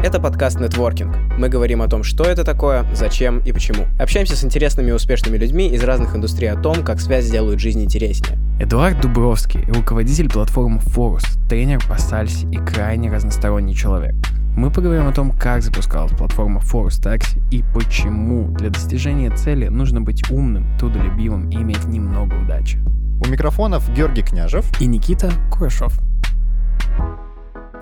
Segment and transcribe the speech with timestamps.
[0.00, 1.16] Это подкаст «Нетворкинг».
[1.38, 3.86] Мы говорим о том, что это такое, зачем и почему.
[3.98, 7.82] Общаемся с интересными и успешными людьми из разных индустрий о том, как связь делают жизнь
[7.82, 8.38] интереснее.
[8.60, 14.14] Эдуард Дубровский, руководитель платформы Forus, тренер по сальсе и крайне разносторонний человек.
[14.56, 20.00] Мы поговорим о том, как запускалась платформа Forus Taxi и почему для достижения цели нужно
[20.00, 22.78] быть умным, трудолюбивым и иметь немного удачи.
[23.20, 25.98] У микрофонов Георгий Княжев и Никита Курашов.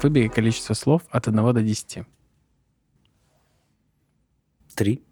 [0.03, 2.07] Выбери количество слов от 1 до 10.
[4.75, 5.03] Три.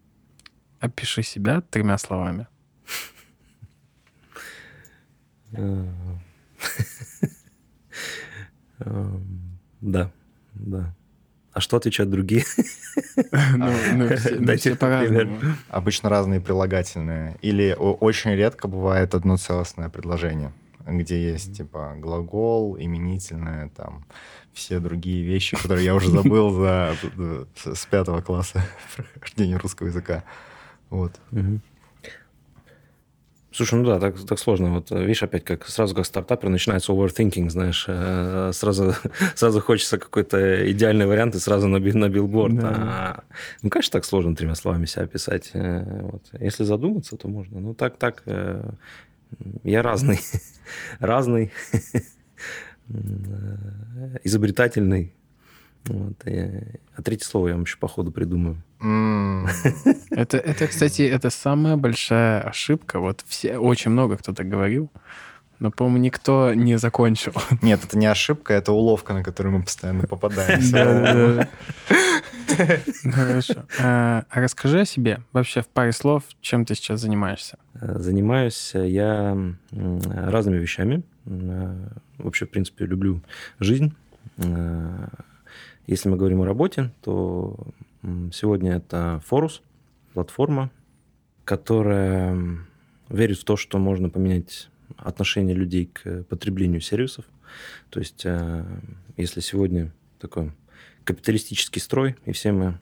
[0.79, 2.47] Опиши себя тремя словами.
[9.81, 10.11] Да,
[10.53, 10.95] да.
[11.53, 12.43] А что отвечают другие?
[13.57, 14.09] Ну, ну,
[14.39, 15.39] ну все по-разному.
[15.69, 17.37] Обычно разные прилагательные.
[17.41, 20.51] Или очень редко бывает одно целостное предложение,
[20.85, 24.05] где есть типа глагол, именительное, там
[24.55, 26.95] все другие вещи, которые я уже забыл за,
[27.55, 28.65] с пятого класса
[29.13, 30.23] прохождения русского языка.
[30.89, 31.11] Вот.
[33.51, 34.73] Слушай, ну да, так, так сложно.
[34.73, 38.95] Вот видишь, опять как сразу как стартапер начинается overthinking, знаешь, э, сразу,
[39.35, 42.55] сразу хочется какой-то идеальный вариант и сразу на, на билборд.
[42.55, 42.73] Да.
[42.75, 43.23] А,
[43.61, 45.51] ну, конечно, так сложно тремя словами себя описать.
[45.53, 46.23] Э, вот.
[46.37, 47.61] Если задуматься, то можно.
[47.61, 48.71] Ну, так, так, э,
[49.63, 50.19] я разный,
[50.99, 51.53] разный,
[54.23, 55.13] изобретательный.
[55.85, 58.57] Вот, а третье слово я вам еще по ходу придумаю.
[60.09, 62.99] Это, это, кстати, это самая большая ошибка.
[62.99, 64.89] Вот все, очень много кто-то говорил,
[65.59, 67.33] но, по-моему, никто не закончил.
[67.61, 71.47] Нет, это не ошибка, это уловка, на которую мы постоянно попадаем.
[73.11, 73.65] Хорошо.
[73.79, 75.21] А, а расскажи о себе.
[75.33, 77.57] Вообще в паре слов, чем ты сейчас занимаешься?
[77.73, 79.37] Занимаюсь я
[79.71, 81.03] разными вещами.
[82.17, 83.21] Вообще, в принципе, люблю
[83.59, 83.93] жизнь.
[85.87, 87.57] Если мы говорим о работе, то
[88.31, 89.61] сегодня это Форус,
[90.13, 90.71] платформа,
[91.43, 92.37] которая
[93.09, 97.25] верит в то, что можно поменять отношение людей к потреблению сервисов.
[97.89, 98.65] То есть, э,
[99.17, 100.51] если сегодня такой
[101.05, 102.79] капиталистический строй, и все мы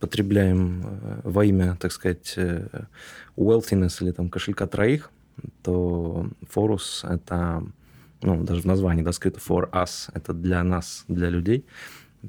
[0.00, 2.66] потребляем э, во имя, так сказать, э,
[3.36, 5.10] wealthiness или там кошелька троих,
[5.62, 7.62] то Форус— это,
[8.22, 11.66] ну, даже в названии, да, скрыто for us, это для нас, для людей.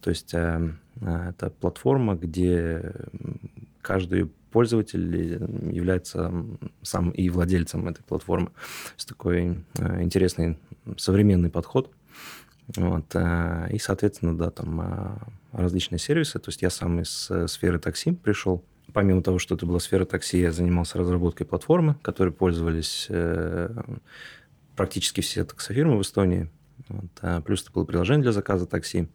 [0.02, 2.94] То есть э, это платформа, где
[3.82, 5.16] каждый пользователь
[5.74, 6.34] является
[6.82, 8.52] сам и владельцем этой платформы.
[8.98, 9.64] Это такой
[10.02, 10.58] интересный
[10.98, 11.90] современный подход.
[12.76, 13.16] Вот.
[13.16, 15.20] И, соответственно, да, там
[15.52, 16.40] различные сервисы.
[16.40, 18.64] То есть я сам из сферы такси пришел.
[18.94, 23.70] Помимо того, что это была сфера такси, я занимался разработкой платформы, которой пользовались э,
[24.76, 26.50] практически все таксофирмы в Эстонии.
[26.90, 27.44] Вот.
[27.46, 29.08] Плюс это было приложение для заказа такси,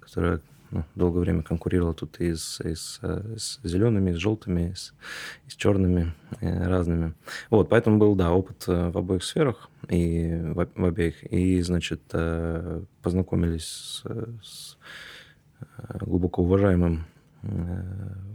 [0.00, 4.16] которое ну, долгое время конкурировало тут и с, и с, э, с зелеными, и с
[4.16, 4.94] желтыми, и с,
[5.46, 7.14] и с черными, и э, разными.
[7.50, 11.22] Вот, поэтому был, да, опыт в обоих сферах, и в, в обеих.
[11.32, 12.02] И, значит,
[13.02, 14.04] познакомились с,
[14.42, 14.78] с
[16.00, 17.06] глубоко уважаемым
[17.46, 17.82] Э,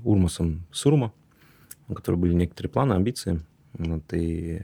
[0.03, 1.11] Урмасом Сурма,
[1.87, 3.41] у которого были некоторые планы, амбиции.
[3.73, 4.61] Вот, и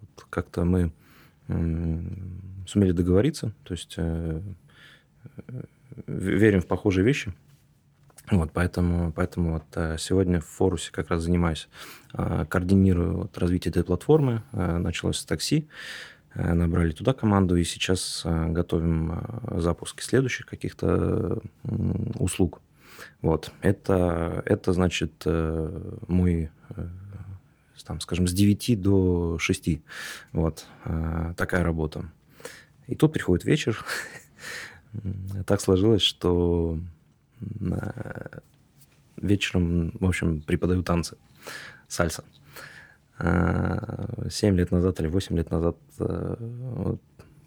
[0.00, 0.92] вот как-то мы
[2.66, 4.40] сумели договориться, то есть э,
[6.06, 7.32] верим в похожие вещи.
[8.30, 11.68] Вот, поэтому, поэтому вот сегодня в Форусе как раз занимаюсь,
[12.12, 14.42] координирую вот развитие этой платформы.
[14.52, 15.68] Началось с такси,
[16.34, 19.26] набрали туда команду, и сейчас готовим
[19.56, 21.42] запуск следующих каких-то
[22.14, 22.60] услуг.
[23.20, 23.52] Вот.
[23.60, 26.88] Это, это значит, э, мой э,
[27.84, 29.80] там, скажем, с 9 до 6.
[30.32, 32.10] Вот э, такая работа.
[32.86, 33.84] И тут приходит вечер.
[35.46, 36.78] так сложилось, что
[39.16, 41.16] вечером, в общем, преподаю танцы,
[41.88, 42.24] сальса.
[44.30, 45.76] Семь лет назад или восемь лет назад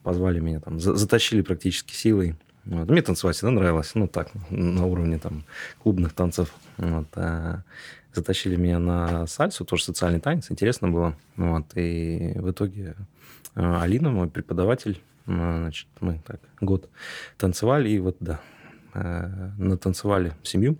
[0.04, 2.90] позвали меня там, затащили практически силой вот.
[2.90, 5.44] Мне танцевать всегда нравилось, ну так, на уровне там
[5.84, 6.54] клубных танцев.
[6.78, 7.08] Вот.
[8.14, 11.16] Затащили меня на сальсу, тоже социальный танец, интересно было.
[11.36, 11.66] Вот.
[11.76, 12.96] И в итоге
[13.54, 16.90] Алина, мой преподаватель, значит, мы так год
[17.38, 18.40] танцевали, и вот, да,
[18.94, 20.78] а, натанцевали семью.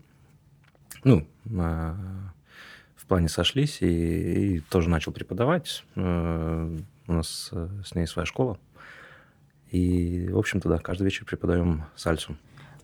[1.04, 5.84] Ну, в плане сошлись, и, и тоже начал преподавать.
[5.96, 6.02] У
[7.14, 8.58] нас с ней своя школа.
[9.70, 12.36] И, в общем-то, да, каждый вечер преподаем сальсу.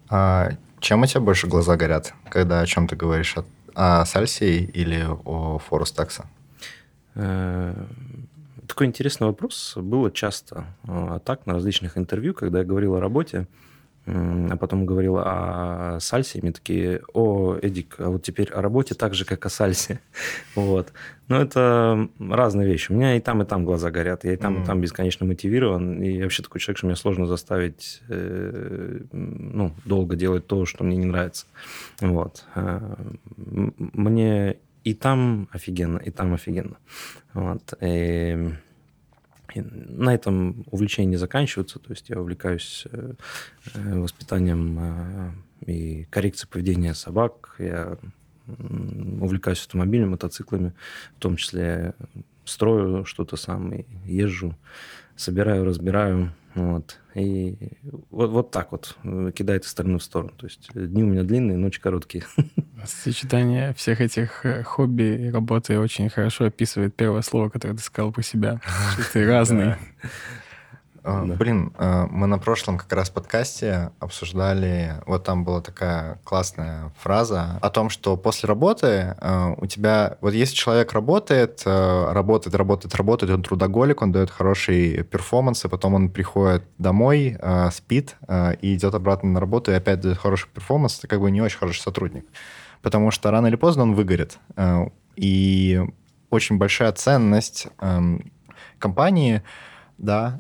[0.10, 3.36] А чем у тебя больше глаза горят, когда о чем ты говоришь?
[3.38, 6.30] О, о сальсе или о форус такса?
[8.72, 9.74] Э, такой интересный вопрос.
[9.76, 13.48] Было часто а так на различных интервью, когда я говорил о работе,
[14.08, 18.96] а потом говорил о сальсе, и мне такие, о, Эдик, а вот теперь о работе
[18.96, 20.00] так же, как о сальсе.
[20.56, 20.92] Вот.
[21.28, 22.92] Но это разные вещи.
[22.92, 24.26] У меня и там, и там глаза горят.
[24.26, 24.64] Я и там, mm-hmm.
[24.64, 26.02] и там бесконечно мотивирован.
[26.02, 30.98] И вообще такой человек, что мне сложно заставить э, ну, долго делать то, что мне
[30.98, 31.46] не нравится.
[32.02, 32.44] Вот.
[32.56, 32.96] Э,
[33.38, 36.78] мне и там офигенно, и там офигенно.
[37.34, 37.74] Вот.
[37.82, 38.52] И
[39.54, 41.80] и на этом увлечения не заканчиваются.
[41.80, 43.14] То есть я увлекаюсь э,
[43.74, 45.32] э, воспитанием э,
[45.66, 47.56] и коррекцией поведения собак.
[47.60, 47.98] Я
[49.20, 50.74] увлекаюсь автомобилями, мотоциклами,
[51.18, 51.94] в том числе
[52.44, 54.56] строю что-то сам и езжу,
[55.16, 56.34] собираю, разбираю.
[56.56, 57.00] Вот.
[57.16, 57.56] И
[58.10, 60.32] вот, вот так вот э, кидает из стороны в сторону.
[60.38, 62.24] То есть дни у меня длинные, ночи короткие.
[62.86, 68.12] Сочетание всех этих э, хобби и работы очень хорошо описывает первое слово, которое ты сказал
[68.12, 68.62] про себя.
[68.94, 69.76] Что ты разный.
[71.04, 71.36] А, да.
[71.36, 77.58] Блин, а, мы на прошлом как раз подкасте обсуждали, вот там была такая классная фраза
[77.62, 83.32] о том, что после работы а, у тебя, вот если человек работает, работает, работает, работает,
[83.32, 87.38] он трудоголик, он дает хороший performance, и потом он приходит домой,
[87.72, 88.16] спит
[88.62, 91.58] и идет обратно на работу и опять дает хороший performance, это как бы не очень
[91.58, 92.26] хороший сотрудник.
[92.82, 94.38] Потому что рано или поздно он выгорит.
[95.16, 95.82] И
[96.30, 97.68] очень большая ценность
[98.80, 99.44] компании
[100.02, 100.40] да,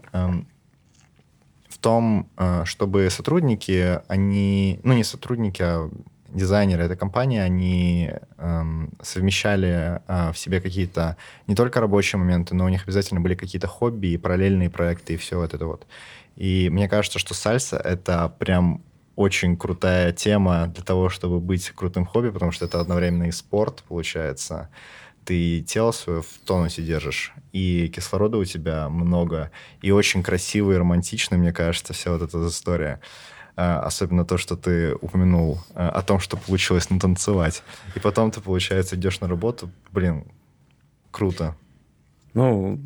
[1.82, 5.90] том, э, чтобы сотрудники, они, ну не сотрудники, а
[6.30, 11.18] дизайнеры этой компании, они эм, совмещали э, в себе какие-то
[11.48, 15.18] не только рабочие моменты, но у них обязательно были какие-то хобби и параллельные проекты и
[15.18, 15.86] все вот это вот.
[16.38, 18.82] И мне кажется, что сальса— это прям
[19.16, 23.84] очень крутая тема для того, чтобы быть крутым хобби, потому что это одновременно и спорт,
[23.88, 24.70] получается,
[25.26, 29.52] ты тело свое в тонусе держишь, и кислорода у тебя много,
[29.82, 33.00] и очень красиво и романтично, мне кажется, вся вот эта история.
[33.56, 37.64] А, особенно то, что ты упомянул а, о том, что получилось натанцевать.
[37.96, 39.70] И потом ты, получается, идешь на работу.
[39.92, 40.26] Блин,
[41.12, 41.56] круто.
[42.34, 42.80] Ну,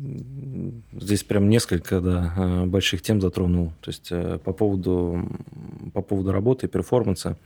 [0.92, 3.72] здесь прям несколько да, а, больших тем затронул.
[3.80, 5.28] То есть э, по поводу,
[5.94, 7.38] по поводу работы и перформанса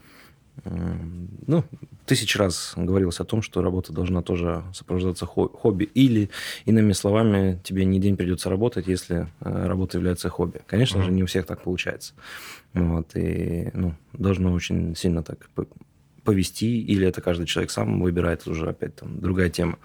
[0.63, 1.63] ну,
[2.05, 5.85] тысяч раз говорилось о том, что работа должна тоже сопровождаться хобби.
[5.85, 6.29] Или,
[6.65, 10.61] иными словами, тебе не день придется работать, если э, работа является хобби.
[10.67, 11.05] Конечно mm-hmm.
[11.05, 12.13] же, не у всех так получается.
[12.73, 15.49] Вот, и ну, должно очень сильно так
[16.23, 19.77] повести, или это каждый человек сам выбирает, уже опять там другая тема.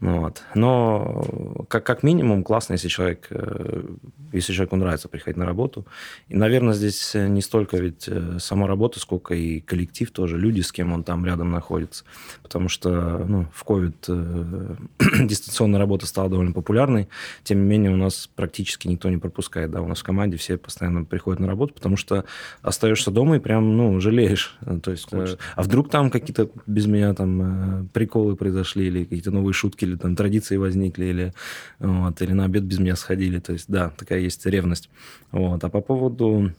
[0.00, 0.42] Ну, вот.
[0.54, 3.84] Но как, как минимум классно, если человек, э,
[4.32, 5.86] если человеку нравится приходить на работу.
[6.28, 10.72] И, наверное, здесь не столько ведь э, сама работа, сколько и коллектив тоже, люди, с
[10.72, 12.04] кем он там рядом находится.
[12.42, 17.08] Потому что ну, в COVID э, дистанционная работа стала довольно популярной.
[17.42, 19.70] Тем не менее, у нас практически никто не пропускает.
[19.70, 19.82] Да?
[19.82, 22.24] У нас в команде все постоянно приходят на работу, потому что
[22.62, 24.56] остаешься дома и прям ну, жалеешь.
[24.82, 29.30] То есть, а вдруг вдруг там какие-то без меня там э, приколы произошли, или какие-то
[29.30, 31.32] новые шутки, или там традиции возникли, или,
[31.78, 33.38] вот, или на обед без меня сходили.
[33.38, 34.88] То есть, да, такая есть ревность.
[35.32, 35.62] Вот.
[35.62, 36.52] А по поводу,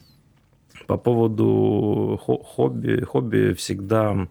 [0.88, 4.28] по поводу хобби, хобби всегда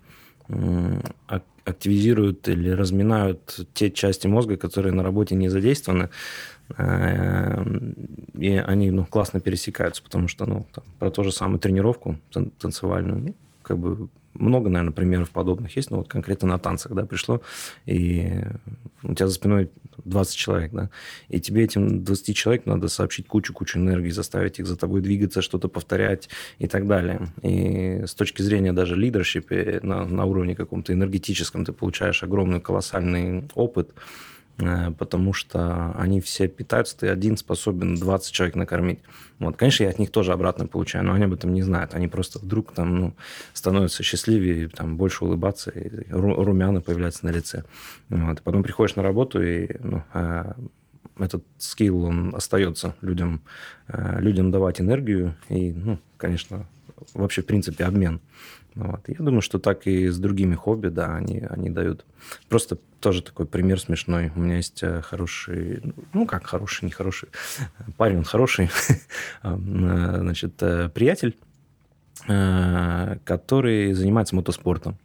[1.64, 6.11] активизируют или разминают те части мозга, которые на работе не задействованы,
[6.76, 7.64] э,
[8.35, 12.17] и они ну, классно пересекаются, потому что ну, там, про ту же самую тренировку
[12.58, 17.07] танцевальную, ну, как бы много, наверное, примеров подобных есть, но вот конкретно на танцах, да,
[17.07, 17.41] пришло,
[17.87, 18.43] и
[19.03, 19.71] у тебя за спиной
[20.05, 20.91] 20 человек, да,
[21.29, 25.69] и тебе этим 20 человек надо сообщить кучу-кучу энергии, заставить их за тобой двигаться, что-то
[25.69, 27.29] повторять и так далее.
[27.43, 33.49] И с точки зрения даже лидершипа на, на уровне каком-то энергетическом ты получаешь огромный колоссальный
[33.55, 39.00] опыт, Э, потому что они все питаются, ты один способен 20 человек накормить.
[39.38, 41.94] Вот, конечно, я от них тоже обратно получаю, но они об этом не знают.
[41.94, 43.14] Они просто вдруг там, ну,
[43.52, 47.64] становятся счастливее, там, больше улыбаться, и румяна появляются на лице.
[48.08, 48.42] Вот.
[48.42, 50.52] Потом приходишь на работу, и ну, э,
[51.18, 53.42] этот скилл, он остается людям,
[53.88, 56.66] э, людям давать энергию, и, ну, конечно,
[57.12, 58.20] вообще, в принципе, обмен.
[58.75, 59.09] Вот.
[59.09, 62.04] Я думаю, что так и с другими хобби, да, они, они дают.
[62.49, 64.33] Просто тоже такой пример смешной.
[64.35, 67.28] У меня есть э, хороший, ну как хороший, нехороший,
[67.97, 68.71] парень он хороший,
[69.43, 69.57] э,
[70.21, 71.37] значит, э, приятель,
[72.26, 74.97] который занимается мотоспортом.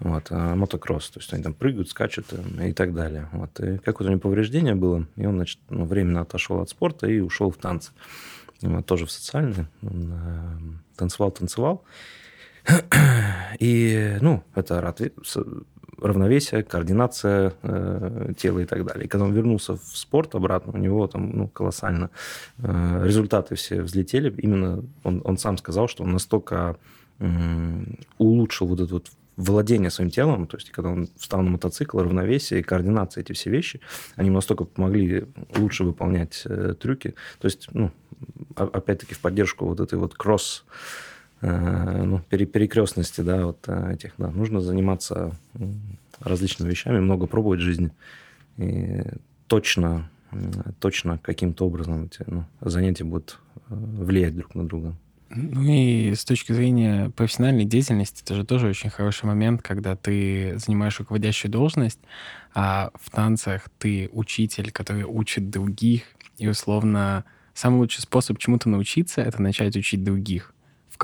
[0.00, 2.26] Вот, мотокросс, то есть они там прыгают, скачут
[2.60, 3.28] и так далее.
[3.32, 3.60] Вот.
[3.60, 7.20] И какое-то у него повреждение было, и он, значит, ну, временно отошел от спорта и
[7.20, 7.92] ушел в танцы.
[8.62, 9.68] Вот, тоже в социальные.
[9.82, 11.84] Он танцевал, танцевал.
[13.58, 14.80] И, ну, это
[16.00, 19.06] равновесие, координация э, тела и так далее.
[19.06, 22.10] И когда он вернулся в спорт обратно, у него там ну, колоссально
[22.58, 24.34] э, результаты все взлетели.
[24.38, 26.76] Именно он, он сам сказал, что он настолько
[27.20, 27.26] э,
[28.18, 32.62] улучшил вот это вот владение своим телом, то есть когда он встал на мотоцикл, равновесие,
[32.62, 33.80] координация, эти все вещи,
[34.14, 37.14] они настолько помогли лучше выполнять э, трюки.
[37.40, 37.90] То есть, ну,
[38.56, 40.64] опять-таки в поддержку вот этой вот кросс
[41.46, 45.36] ну, перекрестности, да, вот э, этих, да, нужно заниматься
[46.20, 47.90] различными вещами, много пробовать в жизни.
[48.56, 49.02] И
[49.46, 50.10] точно,
[50.80, 54.94] точно каким-то образом эти ну, занятия будут э, влиять друг на друга.
[55.30, 60.54] Ну и с точки зрения профессиональной деятельности, это же тоже очень хороший момент, когда ты
[60.58, 61.98] занимаешь руководящую должность,
[62.54, 66.04] а в танцах ты учитель, который учит других,
[66.38, 70.53] и условно самый лучший способ чему-то научиться— это начать учить других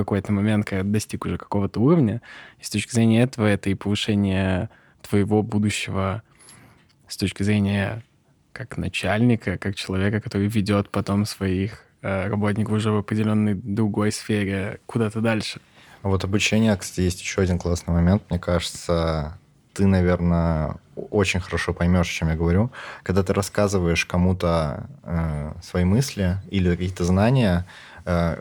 [0.05, 2.21] какой-то момент, когда достиг уже какого-то уровня.
[2.59, 4.69] И с точки зрения этого это и повышение
[5.03, 6.23] твоего будущего
[7.09, 8.03] с точки зрения
[8.53, 14.81] как начальника, как человека, который ведет потом своих э, работников уже в определенной другой сфере
[14.87, 15.61] куда-то дальше.
[16.03, 18.23] Вот обучение, кстати, есть еще один классный момент.
[18.31, 19.39] Мне кажется,
[19.75, 22.71] ты, наверное, очень хорошо поймешь, о чем я говорю.
[23.03, 27.67] Когда ты рассказываешь кому-то э, свои мысли или какие-то знания,
[28.05, 28.41] э,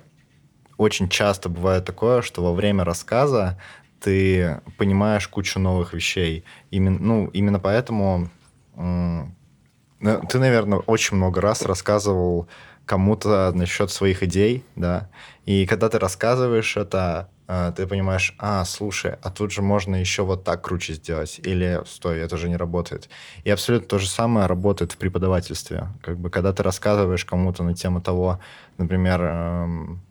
[0.79, 3.59] очень часто бывает такое, что во время рассказа
[3.99, 6.45] ты понимаешь кучу новых вещей.
[6.71, 8.29] Именно, ну, именно поэтому
[8.77, 12.47] ты, наверное, очень много раз рассказывал
[12.85, 15.09] кому-то насчет своих идей, да,
[15.45, 20.23] и когда ты рассказываешь это, э, ты понимаешь, а, слушай, а тут же можно еще
[20.23, 23.09] вот так круче сделать, или, стой, это же не работает.
[23.43, 25.89] И абсолютно то же самое работает в преподавательстве.
[26.01, 28.39] Как бы, когда ты рассказываешь кому-то на тему того,
[28.77, 30.01] например, эм,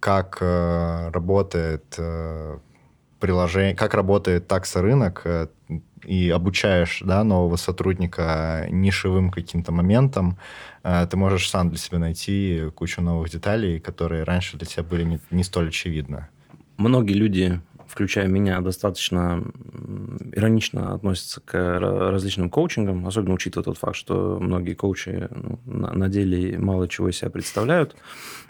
[0.00, 2.58] как э, работает э,
[3.20, 5.48] приложение, как работает таксорынок, э,
[6.04, 10.38] и обучаешь да, нового сотрудника нишевым каким-то моментам,
[10.82, 15.04] э, ты можешь сам для себя найти кучу новых деталей, которые раньше для тебя были
[15.04, 16.28] не, не столь очевидны.
[16.76, 19.42] Многие люди включая меня, достаточно
[20.32, 26.58] иронично относятся к различным коучингам, особенно учитывая тот факт, что многие коучи ну, на, деле
[26.58, 27.96] мало чего из себя представляют.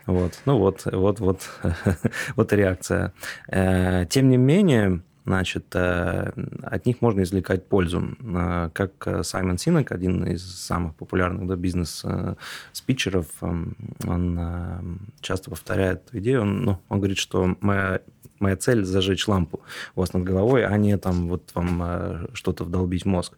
[0.06, 1.50] Вот, ну вот, вот, вот,
[2.36, 3.12] вот реакция.
[3.48, 8.16] Э, тем не менее, значит, э, от них можно извлекать пользу.
[8.20, 16.42] Э, как Саймон Синек, один из самых популярных да, бизнес-спичеров, он часто повторяет эту идею.
[16.42, 18.00] Он, ну, он говорит, что моя
[18.40, 19.60] моя цель зажечь лампу
[19.94, 23.36] у вас над головой, а не там вот вам э, что-то вдолбить в мозг.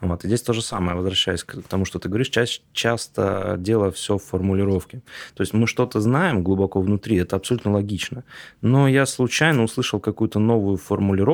[0.00, 0.24] Вот.
[0.24, 4.18] И здесь то же самое, возвращаясь к тому, что ты говоришь, ча- часто дело все
[4.18, 5.02] в формулировке.
[5.34, 8.24] То есть мы что-то знаем глубоко внутри, это абсолютно логично.
[8.62, 11.29] Но я случайно услышал какую-то новую формулировку,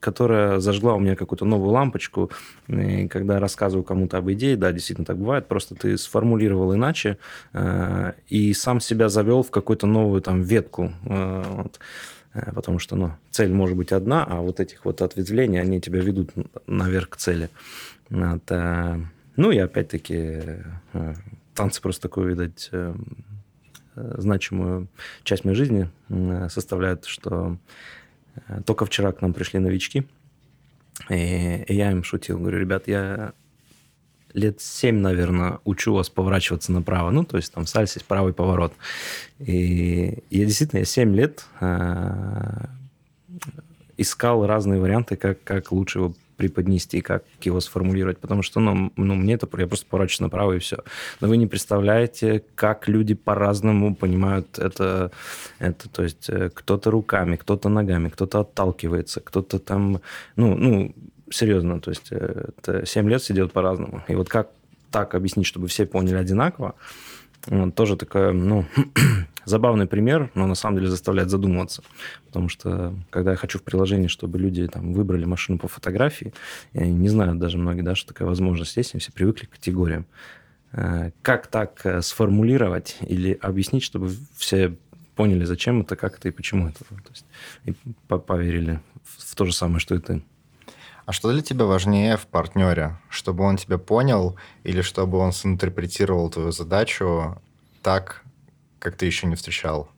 [0.00, 2.30] которая зажгла у меня какую-то новую лампочку.
[2.68, 7.16] И когда рассказываю кому-то об идее, да, действительно так бывает, просто ты сформулировал иначе
[7.54, 10.92] э, и сам себя завел в какую-то новую там ветку.
[11.06, 11.80] Э, вот.
[12.34, 16.00] Э, потому что ну, цель может быть одна, а вот этих вот ответвлений, они тебя
[16.00, 16.30] ведут
[16.66, 17.48] наверх к цели.
[18.10, 19.00] Вот, э,
[19.36, 20.40] ну и опять-таки
[20.92, 21.14] э,
[21.54, 22.70] танцы просто такую, видать,
[23.96, 24.88] значимую
[25.22, 25.88] часть моей жизни
[26.48, 27.58] составляют, что
[28.66, 30.06] только вчера к нам пришли новички,
[31.08, 33.32] и я им шутил, говорю, ребят, я
[34.34, 37.10] лет 7, наверное, учу вас поворачиваться направо.
[37.10, 38.74] Ну, то есть там есть правый поворот.
[39.38, 42.66] И я действительно, я 7 лет э,
[43.96, 49.14] искал разные варианты, как, как лучше его преподнести, как его сформулировать, потому что, ну, ну,
[49.14, 50.78] мне это, я просто поворачиваюсь направо и все.
[51.20, 55.10] Но вы не представляете, как люди по-разному понимают это,
[55.58, 60.00] это, то есть э, кто-то руками, кто-то ногами, кто-то отталкивается, кто-то там,
[60.36, 60.94] ну, ну,
[61.30, 64.02] серьезно, то есть э, это 7 лет делают по-разному.
[64.08, 64.50] И вот как
[64.90, 66.74] так объяснить, чтобы все поняли одинаково,
[67.46, 68.64] вот, тоже такой, ну,
[69.44, 71.82] забавный пример, но на самом деле заставляет задумываться.
[72.26, 76.32] Потому что, когда я хочу в приложении, чтобы люди там выбрали машину по фотографии,
[76.72, 80.06] я не знаю даже многие, да, что такая возможность есть, они все привыкли к категориям.
[80.72, 84.76] Э, как так э, сформулировать или объяснить, чтобы все
[85.14, 86.84] поняли, зачем это, как это и почему это.
[86.84, 87.26] То есть,
[87.64, 87.74] и
[88.08, 90.22] поверили в то же самое, что и ты.
[91.06, 92.96] А что для тебя важнее в партнере?
[93.10, 97.40] Чтобы он тебя понял или чтобы он синтерпретировал твою задачу
[97.82, 98.23] так,
[98.84, 99.88] как ты еще не встречал?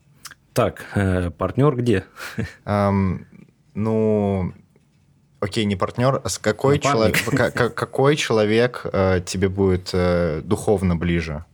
[0.52, 2.05] Так, э, партнер где?
[2.64, 3.26] Эм,
[3.75, 4.55] ну,
[5.40, 7.16] окей, не партнер, а с какой, человек,
[7.75, 11.45] какой человек э, тебе будет э, духовно ближе?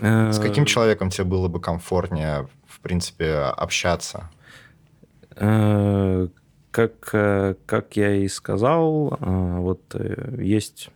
[0.00, 4.30] С каким э, человеком тебе было бы комфортнее, в принципе, общаться?
[5.36, 6.28] Э,
[6.70, 7.00] как,
[7.66, 9.94] как я и сказал, вот
[10.38, 10.88] есть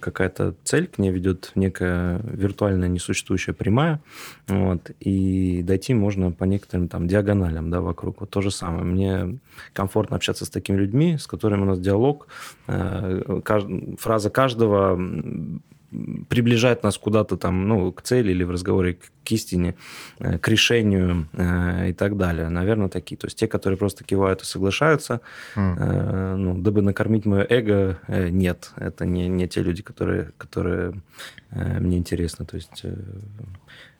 [0.00, 4.00] какая-то цель, к ней ведет некая виртуальная несуществующая прямая,
[4.46, 8.20] вот, и дойти можно по некоторым там диагоналям, да, вокруг.
[8.20, 8.84] Вот то же самое.
[8.84, 9.38] Мне
[9.72, 12.28] комфортно общаться с такими людьми, с которыми у нас диалог.
[12.66, 13.40] Э,
[13.98, 14.98] фраза каждого
[16.28, 19.74] приближает нас куда-то там, ну, к цели или в разговоре к истине,
[20.18, 22.48] э, к решению э, и так далее.
[22.48, 23.16] Наверное, такие.
[23.16, 25.20] То есть те, которые просто кивают и соглашаются,
[25.56, 26.36] mm.
[26.36, 28.72] ну, дабы накормить мое эго, нет.
[28.76, 30.94] Это не, не те люди, которые, которые
[31.50, 32.44] мне интересны.
[32.44, 32.84] То есть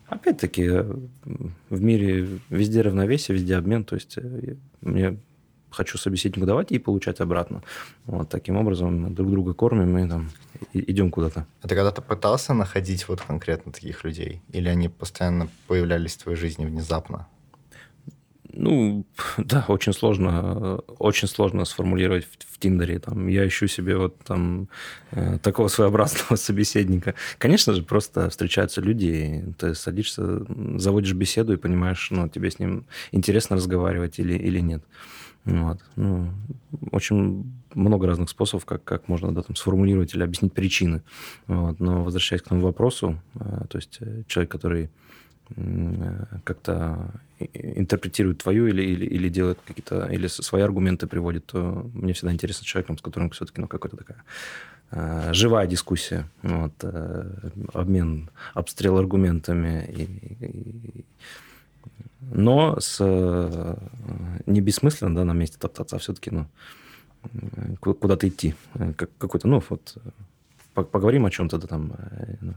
[0.06, 3.84] опять-таки, в мире везде равновесие, везде обмен.
[3.84, 4.18] То есть
[4.80, 5.18] мне
[5.70, 7.62] хочу собеседнику давать и получать обратно.
[8.06, 10.30] Вот таким образом мы друг друга кормим и там
[10.72, 11.46] идем куда-то.
[11.62, 14.42] А ты когда-то пытался находить вот конкретно таких людей?
[14.52, 17.26] Или они постоянно появлялись в твоей жизни внезапно?
[18.58, 19.06] Ну,
[19.38, 22.98] да, очень сложно, очень сложно сформулировать в, в Тиндере.
[22.98, 24.68] Там, я ищу себе вот там
[25.12, 27.14] э, такого своеобразного собеседника.
[27.38, 30.44] Конечно же, просто встречаются люди, ты садишься,
[30.76, 34.82] заводишь беседу и понимаешь, ну, тебе с ним интересно разговаривать или, или нет.
[35.44, 35.78] Вот.
[35.94, 36.28] Ну,
[36.90, 41.02] очень много разных способов, как, как можно да, там, сформулировать или объяснить причины.
[41.46, 41.78] Вот.
[41.78, 44.88] Но возвращаясь к тому вопросу, э, то есть э, человек, который э,
[46.44, 52.32] как-то интерпретирует твою или, или, или делает какие-то, или свои аргументы приводит, то мне всегда
[52.32, 54.24] интересно человеком, с которым все-таки ну, какая-то такая
[55.34, 56.72] живая дискуссия, вот,
[57.74, 60.02] обмен, обстрел аргументами и,
[60.46, 61.04] и
[62.20, 63.76] но с, э,
[64.46, 66.46] не бессмысленно да, на месте топтаться, а все-таки ну,
[67.80, 68.54] куда-то идти.
[68.74, 69.96] Э, как, какой-то, ну, вот,
[70.84, 72.54] поговорим о чем-то да, там, э, ну,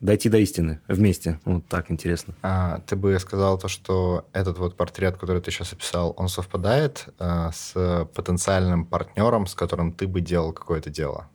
[0.00, 1.40] дойти до истины вместе.
[1.44, 2.34] Вот так интересно.
[2.42, 7.08] А, ты бы сказал то, что этот вот портрет, который ты сейчас описал, он совпадает
[7.18, 11.28] а, с потенциальным партнером, с которым ты бы делал какое-то дело?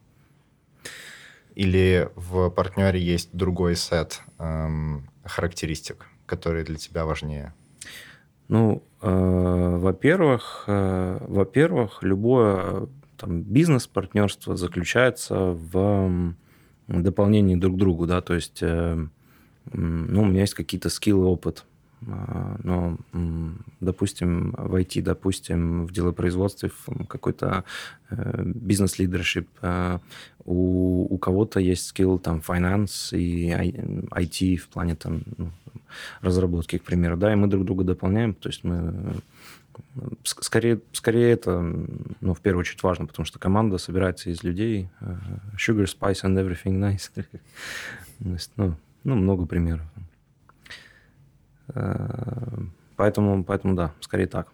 [1.55, 7.53] Или в партнере есть другой сет эм, характеристик, которые для тебя важнее?
[8.47, 12.87] Ну, э, во-первых, э, во-первых, любое
[13.21, 15.35] там, бизнес-партнерство заключается
[15.73, 16.33] в
[16.87, 19.07] дополнении друг к другу, да, то есть, э,
[19.73, 21.65] ну, у меня есть какие-то скиллы, опыт,
[22.07, 22.97] а, но,
[23.79, 27.63] допустим, в IT, допустим, в делопроизводстве, в какой-то
[28.09, 29.99] э, бизнес-лидершип, э,
[30.45, 35.51] у, у кого-то есть скилл там finance и IT в плане там ну,
[36.21, 39.13] разработки, к примеру, да, и мы друг друга дополняем, то есть мы
[40.23, 45.15] скорее, скорее это, ну, в первую очередь важно, потому что команда собирается из людей, э,
[45.57, 47.25] sugar, spice and everything nice,
[48.55, 49.85] ну, ну, много примеров.
[51.69, 52.57] Э,
[52.95, 54.47] поэтому, поэтому да, скорее так.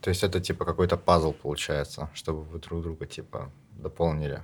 [0.00, 4.40] То есть это типа какой-то пазл получается, чтобы вы друг друга типа дополнили?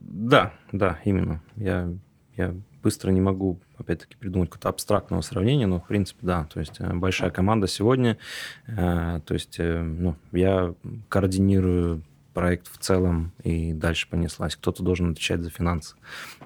[0.00, 1.40] Да, да, именно.
[1.56, 1.90] Я,
[2.36, 6.44] я быстро не могу, опять-таки, придумать какое-то абстрактного сравнения, но, в принципе, да.
[6.52, 8.18] То есть э, большая команда сегодня,
[8.66, 10.74] э, то есть, ну, я
[11.08, 12.02] координирую
[12.38, 14.54] проект в целом и дальше понеслась.
[14.54, 15.96] Кто-то должен отвечать за финансы.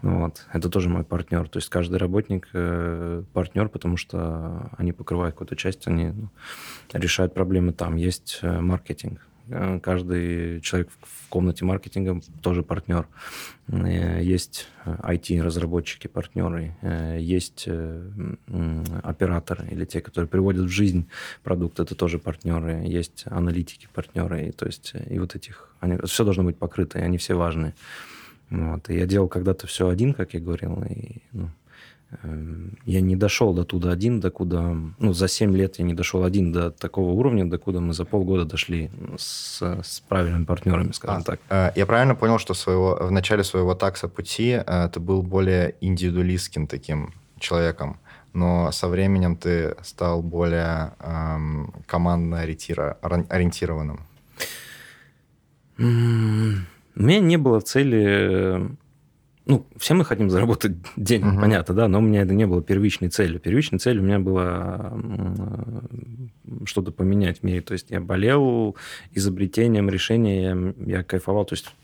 [0.00, 0.46] Вот.
[0.50, 1.46] Это тоже мой партнер.
[1.50, 6.30] То есть каждый работник э, партнер, потому что они покрывают какую-то часть, они ну,
[6.94, 7.96] решают проблемы там.
[7.96, 9.20] Есть э, маркетинг.
[9.52, 13.06] Э, каждый человек в комнате маркетинга тоже партнер.
[13.68, 17.68] Э, есть IT-разработчики, партнеры, э, есть
[19.02, 21.08] операторы или те, которые приводят в жизнь
[21.42, 26.24] продукт, это тоже партнеры, есть аналитики, партнеры, и, то есть и вот этих, они, все
[26.24, 27.74] должно быть покрыто, и они все важны.
[28.50, 28.90] Вот.
[28.90, 31.50] И я делал когда-то все один, как я говорил, и ну,
[32.84, 34.76] я не дошел до туда один, до куда...
[34.98, 38.04] Ну, за 7 лет я не дошел один до такого уровня, до куда мы за
[38.04, 41.40] полгода дошли с, с правильными партнерами, скажем а, так.
[41.48, 45.74] Э, я правильно понял, что своего, в начале своего такса пути э, ты был более
[45.80, 47.98] индивидуалистским таким человеком,
[48.34, 54.00] но со временем ты стал более эм, командно ориентированным?
[55.78, 58.68] У меня не было цели
[59.44, 61.40] ну, все мы хотим заработать денег, угу.
[61.40, 63.40] понятно, да, но у меня это не было первичной целью.
[63.40, 64.98] Первичной целью у меня было
[66.64, 67.60] что-то поменять в мире.
[67.60, 68.76] То есть я болел
[69.12, 71.44] изобретением решения, я, кайфовал.
[71.44, 71.74] То есть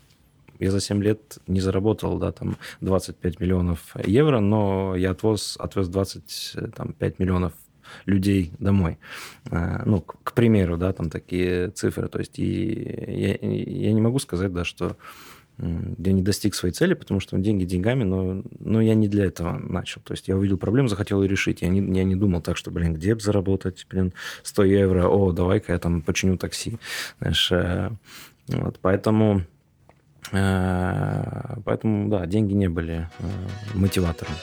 [0.59, 5.87] я за 7 лет не заработал, да, там 25 миллионов евро, но я отвез, отвез
[5.87, 7.53] 25 миллионов
[8.05, 8.99] людей домой.
[9.49, 12.07] А, ну, к, к примеру, да, там такие цифры.
[12.07, 12.73] То есть и
[13.07, 14.97] я, я не могу сказать, да, что
[15.61, 19.53] я не достиг своей цели, потому что деньги деньгами, но, но я не для этого
[19.53, 20.01] начал.
[20.01, 21.61] То есть я увидел проблему, захотел ее решить.
[21.61, 25.31] Я не, я не думал так, что, блин, где бы заработать, блин, 100 евро, о,
[25.31, 26.77] давай-ка я там починю такси.
[27.19, 27.89] Знаешь, э,
[28.47, 29.43] вот, поэтому,
[30.31, 33.23] э, поэтому, да, деньги не были э,
[33.73, 34.33] мотиватором.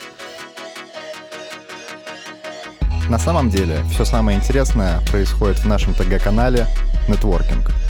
[3.09, 6.67] На самом деле, все самое интересное происходит в нашем ТГ-канале
[7.07, 7.86] «Нетворкинг».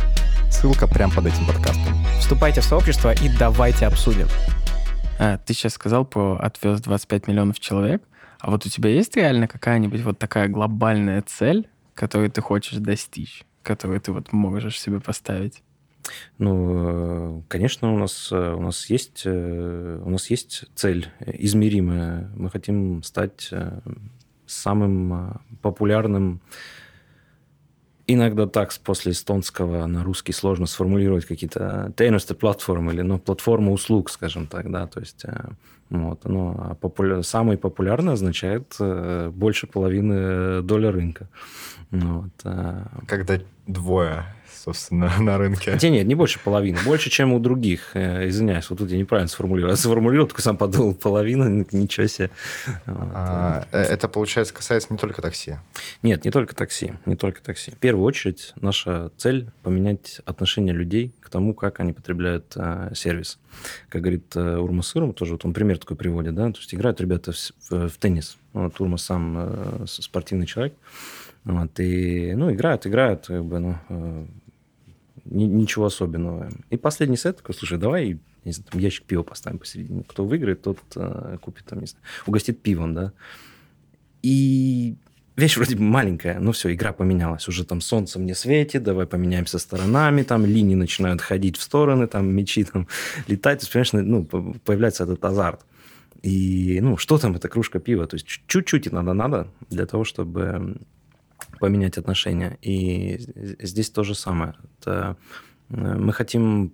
[0.49, 1.93] Ссылка прямо под этим подкастом.
[2.19, 4.27] Вступайте в сообщество и давайте обсудим.
[5.19, 8.01] А, ты сейчас сказал про отвез 25 миллионов человек.
[8.39, 13.43] А вот у тебя есть реально какая-нибудь вот такая глобальная цель, которую ты хочешь достичь,
[13.62, 15.62] которую ты вот можешь себе поставить?
[16.38, 22.31] Ну, э, конечно, у нас, э, у нас, есть, э, у нас есть цель измеримая.
[22.36, 23.51] Мы хотим стать
[24.45, 26.41] самым популярным
[28.10, 34.10] Иногда так после эстонского на русский сложно сформулировать какие-то тенности платформы или ну, платформа услуг,
[34.10, 35.50] скажем так, да, то есть э,
[35.89, 37.22] вот, ну, а популя...
[37.22, 41.28] самый популярный означает э, больше половины доля рынка.
[41.91, 42.32] Вот.
[42.46, 44.26] А Когда двое
[44.67, 45.71] собственно, на рынке.
[45.71, 46.77] Хотя нет, не больше половины.
[46.86, 47.91] Больше, чем у других.
[47.93, 49.71] Э, извиняюсь, вот тут я неправильно сформулировал.
[49.71, 52.30] Я сформулировал, только сам подумал, половина, ничего себе.
[52.86, 55.56] А, э, это, получается, касается не только такси?
[56.03, 56.93] Нет, не только такси.
[57.06, 57.71] Не только такси.
[57.71, 63.39] В первую очередь, наша цель– поменять отношение людей к тому, как они потребляют а, сервис.
[63.88, 66.99] Как говорит а, Урма Сыром, тоже вот он пример такой приводит, да, то есть играют
[66.99, 68.38] ребята в, в, в теннис.
[68.51, 70.73] Вот Урма сам а, спортивный человек.
[71.45, 74.27] Вот, и, ну, играют, играют, как бы, ну,
[75.29, 76.49] ничего особенного.
[76.69, 80.03] И последний сет такой, слушай, давай не знаю, там ящик пива поставим посередине.
[80.07, 83.11] Кто выиграет, тот э, купит там, не знаю, угостит пивом, да.
[84.23, 84.95] И
[85.35, 87.47] вещь вроде бы маленькая, но все, игра поменялась.
[87.47, 92.33] Уже там солнце мне светит, давай поменяемся сторонами, там линии начинают ходить в стороны, там
[92.33, 92.87] мячи там
[93.27, 93.59] летать.
[93.59, 94.25] То есть, понимаешь, ну,
[94.63, 95.65] появляется этот азарт.
[96.23, 98.07] И, ну, что там, эта кружка пива?
[98.07, 100.77] То есть чуть-чуть надо надо для того, чтобы
[101.60, 102.58] поменять отношения.
[102.62, 103.17] И
[103.60, 104.56] здесь то же самое.
[104.80, 105.17] Это
[105.70, 106.74] э, мы хотим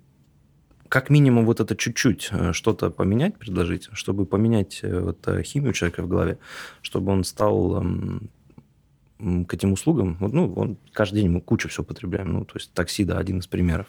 [0.90, 6.04] как минимум вот это чуть-чуть э, что-то поменять, предложить, чтобы поменять э, вот химию человека
[6.04, 6.38] в голове,
[6.82, 8.30] чтобы он стал эм,
[9.48, 12.74] к этим услугам, вот, ну, он, каждый день мы кучу всего потребляем, ну, то есть
[12.74, 13.88] такси, да, один из примеров.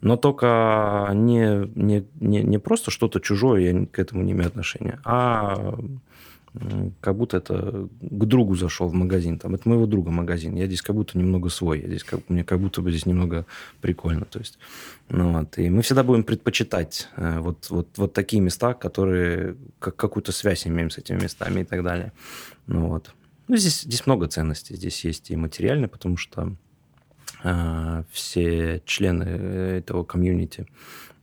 [0.00, 5.00] Но только не, не, не, не просто что-то чужое, я к этому не имею отношения,
[5.04, 5.76] а
[7.00, 9.38] как будто это к другу зашел в магазин.
[9.38, 10.54] Там, это моего друга магазин.
[10.56, 11.80] Я здесь как будто немного свой.
[11.80, 13.46] Я здесь как, мне как будто бы здесь немного
[13.80, 14.24] прикольно.
[14.24, 14.58] То есть,
[15.08, 15.58] ну, вот.
[15.58, 20.66] И мы всегда будем предпочитать э, вот, вот, вот такие места, которые как, какую-то связь
[20.66, 22.12] имеем с этими местами и так далее.
[22.66, 23.10] Ну, вот.
[23.48, 24.76] Ну, здесь, здесь много ценностей.
[24.76, 26.54] Здесь есть и материальные, потому что
[27.44, 30.66] э, все члены этого комьюнити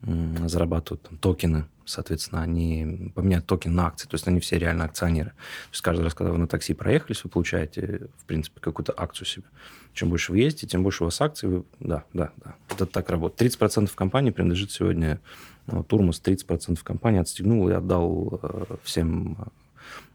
[0.02, 4.86] э, зарабатывают там, токены соответственно, они поменяют токен на акции, то есть они все реально
[4.86, 5.30] акционеры.
[5.30, 9.28] То есть каждый раз, когда вы на такси проехались, вы получаете, в принципе, какую-то акцию
[9.28, 9.46] себе.
[9.94, 11.48] Чем больше вы ездите, тем больше у вас акций.
[11.48, 11.64] Вы...
[11.80, 12.56] Да, да, да.
[12.70, 13.56] Это так работает.
[13.60, 15.22] 30% компании принадлежит сегодня
[15.68, 19.38] ну, Турмус, 30% компании отстегнул и отдал э, всем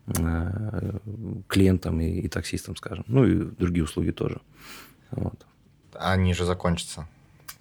[0.06, 0.98] э,
[1.48, 3.04] клиентам и, и таксистам, скажем.
[3.08, 4.40] Ну и другие услуги тоже.
[5.10, 5.46] Вот.
[5.94, 7.08] Они же закончатся.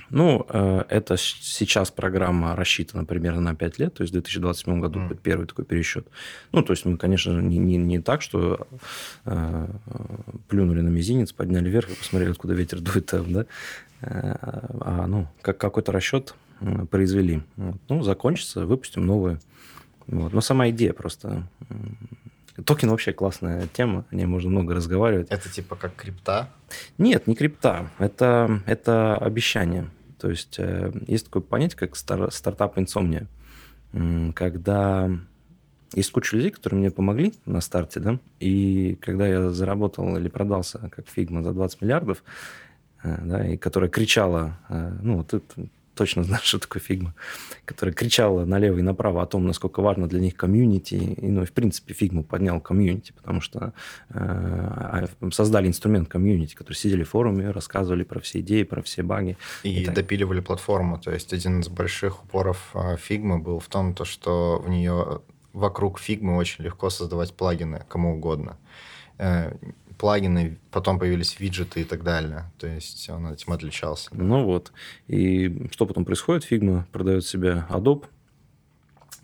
[0.10, 5.00] Ну, э, это сейчас программа рассчитана примерно на 5 лет, то есть в 2027 году
[5.02, 6.08] будет первый такой пересчет.
[6.52, 8.68] Ну, то есть мы, конечно, не, не, не так, что
[9.26, 9.68] э,
[10.48, 13.46] плюнули на мизинец, подняли вверх и посмотрели, откуда ветер дует там, да,
[14.02, 14.36] э,
[14.82, 16.36] а, ну, как какой-то расчет
[16.92, 17.42] произвели.
[17.56, 17.78] Вот.
[17.88, 19.40] Ну, закончится, выпустим новые.
[20.08, 20.34] Вот.
[20.34, 21.44] Но сама идея просто
[22.66, 25.28] Токен вообще классная тема, о ней можно много разговаривать.
[25.30, 26.50] Это типа как крипта?
[26.98, 27.90] Нет, не крипта.
[28.00, 29.90] Это, это обещание.
[30.20, 33.28] То есть э, есть такое понятие, как стар, стартап-инсомния,
[34.36, 35.10] когда
[35.94, 40.90] есть куча людей, которые мне помогли на старте, да, и когда я заработал или продался
[40.92, 42.24] как Figma за 20 миллиардов,
[43.04, 45.68] э, да, и которая кричала, э, ну, вот это
[46.00, 47.14] точно знаю, что такое Figma,
[47.66, 50.96] которая кричала налево и направо о том, насколько важно для них комьюнити.
[50.96, 53.74] И, ну, и в принципе, Figma поднял комьюнити, потому что
[54.12, 59.36] э, создали инструмент комьюнити, которые сидели в форуме, рассказывали про все идеи, про все баги.
[59.64, 60.98] И, и допиливали платформу.
[60.98, 65.20] То есть один из больших упоров а, фигмы был в том, то, что в нее
[65.52, 68.58] вокруг фигмы очень легко создавать плагины кому угодно
[69.18, 69.52] э,
[70.00, 72.52] плагины, потом появились виджеты и так далее.
[72.58, 74.10] То есть он этим отличался.
[74.14, 74.72] Ну вот.
[75.08, 76.50] И что потом происходит?
[76.50, 78.06] Figma продает себе Adobe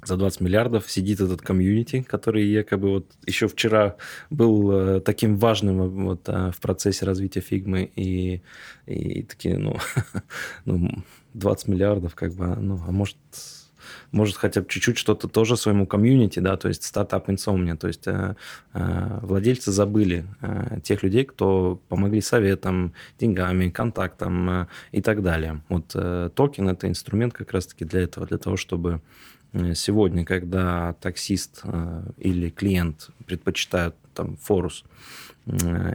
[0.06, 3.96] за 20 миллиардов сидит этот комьюнити, который якобы вот еще вчера
[4.30, 8.42] был э, таким важным э, вот, э, в процессе развития фигмы, и,
[8.86, 9.78] и такие, ну,
[10.66, 13.18] ну, 20 миллиардов, как бы, ну, а может,
[14.16, 18.08] может хотя бы чуть-чуть что-то тоже своему комьюнити, да, то есть стартап Insomnia, то есть
[18.08, 18.36] э,
[18.74, 25.62] э, владельцы забыли э, тех людей, кто помогли советом, деньгами, контактом э, и так далее.
[25.68, 29.02] Вот э, токен это инструмент как раз-таки для этого, для того, чтобы
[29.52, 34.86] э, сегодня, когда таксист э, или клиент предпочитают там Forus,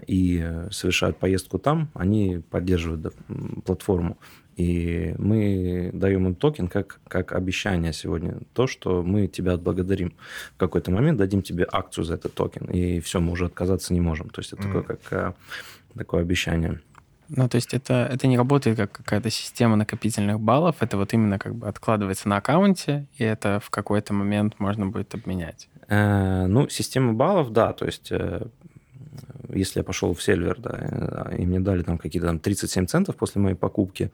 [0.06, 3.14] и совершают поездку там, они поддерживают
[3.64, 4.16] платформу.
[4.60, 8.40] И мы даем им токен как, как обещание сегодня.
[8.52, 10.12] То, что мы тебя отблагодарим.
[10.54, 12.66] В какой-то момент дадим тебе акцию за этот токен.
[12.66, 14.28] И все, мы уже отказаться не можем.
[14.28, 14.66] То есть это мм.
[14.66, 15.32] такое, как э,
[15.96, 16.80] такое обещание.
[17.30, 21.38] Ну, то есть это, это не работает как какая-то система накопительных баллов, это вот именно
[21.38, 25.68] как бы откладывается на аккаунте, и это в какой-то момент можно будет обменять.
[25.88, 28.46] Э, ну, система баллов, да, то есть э,
[29.48, 33.40] если я пошел в Сельвер, да, и мне дали там какие-то там 37 центов после
[33.40, 34.10] моей покупки,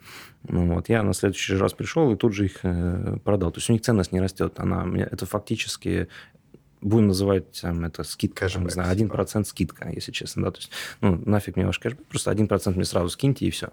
[0.49, 3.51] ну, вот, я на следующий раз пришел и тут же их э, продал.
[3.51, 6.09] То есть у них ценность не растет, она, это фактически
[6.81, 9.45] будем называть там, это скидка, там, не знаю, 1% типа.
[9.45, 13.09] скидка, если честно, да, то есть, ну, нафиг мне ваш кэшбэк, просто 1% мне сразу
[13.09, 13.71] скиньте и все,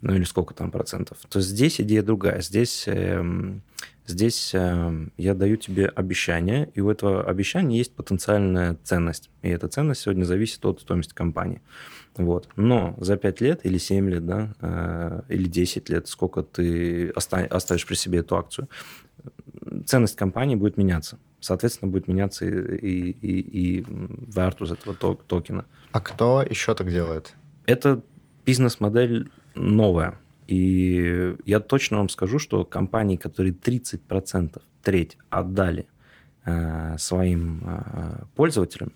[0.00, 1.18] ну, или сколько там процентов.
[1.28, 3.24] То есть здесь идея другая, здесь, э,
[4.06, 9.68] здесь э, я даю тебе обещание, и у этого обещания есть потенциальная ценность, и эта
[9.68, 11.62] ценность сегодня зависит от стоимости компании.
[12.16, 12.48] Вот.
[12.56, 17.86] Но за 5 лет или 7 лет, да, э, или 10 лет, сколько ты оставишь
[17.86, 18.68] при себе эту акцию,
[19.86, 25.66] ценность компании будет меняться соответственно, будет меняться и, и, и вартус этого токена.
[25.90, 27.34] А кто еще так делает?
[27.66, 28.02] Это
[28.46, 30.18] бизнес-модель новая.
[30.46, 35.86] И я точно вам скажу, что компании, которые 30%, треть отдали
[36.44, 38.92] э, своим э, пользователям,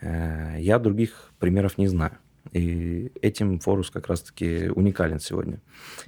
[0.00, 2.18] э, я других примеров не знаю.
[2.52, 5.60] И этим Форус как раз-таки уникален сегодня.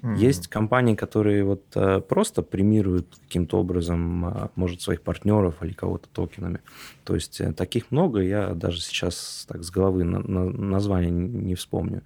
[0.03, 0.17] Mm-hmm.
[0.17, 6.07] Есть компании, которые вот э, просто премируют каким-то образом, э, может, своих партнеров или кого-то
[6.11, 6.61] токенами.
[7.05, 11.55] То есть э, таких много, я даже сейчас так с головы на, на, название не
[11.55, 12.03] вспомню.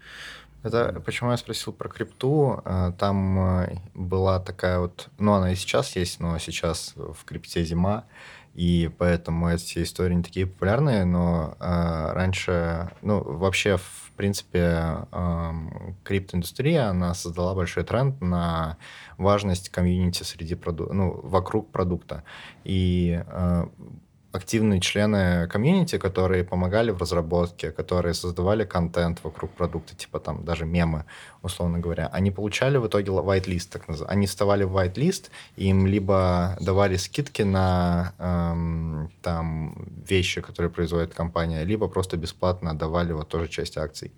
[0.62, 2.62] Это почему я спросил про крипту.
[2.98, 8.04] Там была такая вот, ну она и сейчас есть, но сейчас в крипте зима,
[8.54, 15.06] и поэтому эти истории не такие популярные, но раньше, ну вообще в принципе,
[16.02, 18.76] криптоиндустрия, она создала большой тренд на
[19.16, 20.92] важность комьюнити среди проду...
[20.92, 22.24] ну, вокруг продукта.
[22.64, 23.70] И а,
[24.32, 30.66] активные члены комьюнити, которые помогали в разработке, которые создавали контент вокруг продукта, типа там даже
[30.66, 31.04] мемы,
[31.42, 34.16] условно говоря, они получали в итоге whitelist, так называемый.
[34.16, 41.64] Они вставали в whitelist, им либо давали скидки на эм, там вещи, которые производит компания,
[41.64, 44.12] либо просто бесплатно давали вот тоже часть акций.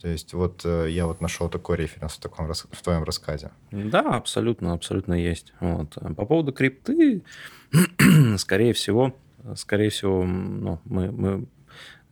[0.00, 3.50] То есть вот э, я вот нашел такой референс в, таком, в твоем рассказе.
[3.72, 5.52] Да, абсолютно, абсолютно есть.
[5.58, 5.94] Вот.
[6.16, 7.22] По поводу крипты,
[8.36, 9.14] скорее всего,
[9.54, 11.46] скорее всего, ну, мы, мы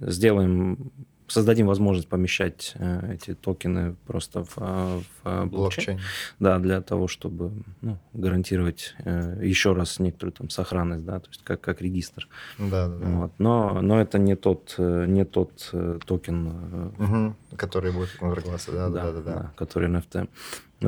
[0.01, 0.93] сделаем
[1.27, 5.51] создадим возможность помещать э, эти токены просто в, э, в э, блокчейн.
[5.51, 6.01] блокчейн.
[6.39, 8.95] Да, для того, чтобы ну, гарантировать
[9.41, 12.29] еще раз некоторую там сохранность, да, то есть как, как регистр.
[12.59, 13.07] Да, да.
[13.07, 13.33] Вот.
[13.39, 15.73] Но, но это не тот, не тот
[16.07, 16.93] токен.
[16.99, 19.53] Угу, который будет внутрикласса, да, да, да, да, да.
[19.57, 20.29] Который NFT.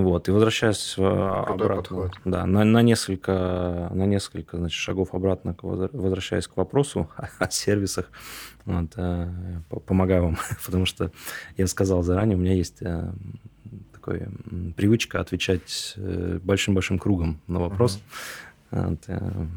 [0.03, 2.13] Вот, и возвращаясь Крутой обратно, подход.
[2.25, 8.11] да, на, на несколько, на несколько значит, шагов обратно, возвращаясь к вопросу о сервисах,
[8.67, 9.31] вот, э,
[9.87, 11.11] помогаю вам, потому что
[11.57, 13.11] я сказал заранее, у меня есть э,
[13.93, 14.29] такая
[14.77, 18.01] привычка отвечать э, большим-большим кругом на вопрос.
[18.71, 18.99] Uh-huh.
[19.09, 19.51] Вот,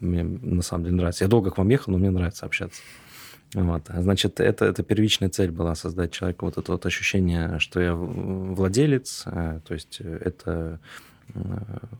[0.00, 1.24] мне на самом деле нравится.
[1.24, 2.80] Я долго к вам ехал, но мне нравится общаться.
[3.54, 3.88] Вот.
[3.88, 9.22] Значит, это, это первичная цель была создать человеку вот это вот ощущение, что я владелец,
[9.26, 10.80] э, то есть это
[11.34, 11.40] э,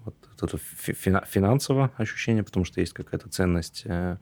[0.04, 4.16] вот это финансовое ощущение, потому что есть какая-то ценность, э,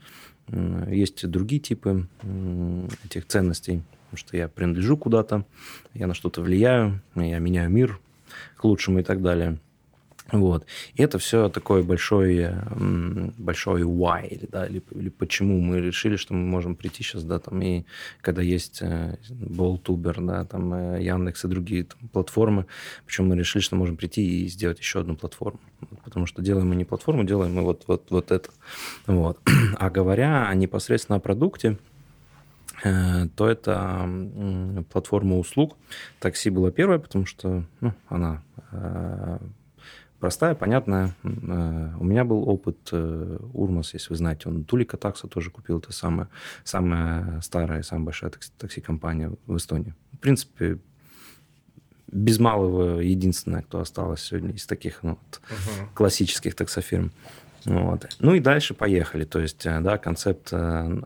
[0.89, 2.07] есть другие типы
[3.05, 5.47] этих ценностей, потому что я принадлежу куда-то,
[5.95, 7.99] я на что-то влияю, я меняю мир
[8.57, 9.59] к лучшему и так далее.
[10.33, 10.65] Вот.
[10.95, 12.65] И это все такое большое,
[13.37, 17.39] большое why, или, да, или, или почему мы решили, что мы можем прийти сейчас, да,
[17.39, 17.85] там, и
[18.23, 22.65] когда есть э, Болтубер, да, там, э, Яндекс и другие там, платформы,
[23.05, 25.61] почему мы решили, что можем прийти и сделать еще одну платформу.
[26.03, 28.49] Потому что делаем мы не платформу, делаем мы вот, вот, вот это.
[29.07, 29.39] Вот.
[29.79, 31.77] А говоря непосредственно о продукте,
[32.85, 34.09] э, то это
[34.91, 35.77] платформа услуг.
[36.21, 38.43] Такси была первая, потому что ну, она
[40.23, 41.17] простая, понятная.
[41.25, 45.81] Э, у меня был опыт э, Урмас, если вы знаете, он Тулика Такса тоже купил,
[45.81, 46.29] это самая,
[46.63, 49.97] самая старая, самая большая такси-компания в Эстонии.
[50.13, 50.79] В принципе,
[52.07, 55.89] без малого единственная, кто осталась сегодня из таких ну, вот, угу.
[55.93, 57.11] классических таксофирм.
[57.65, 58.09] Вот.
[58.19, 59.25] Ну и дальше поехали.
[59.25, 61.01] То есть, э, да, концепт, э,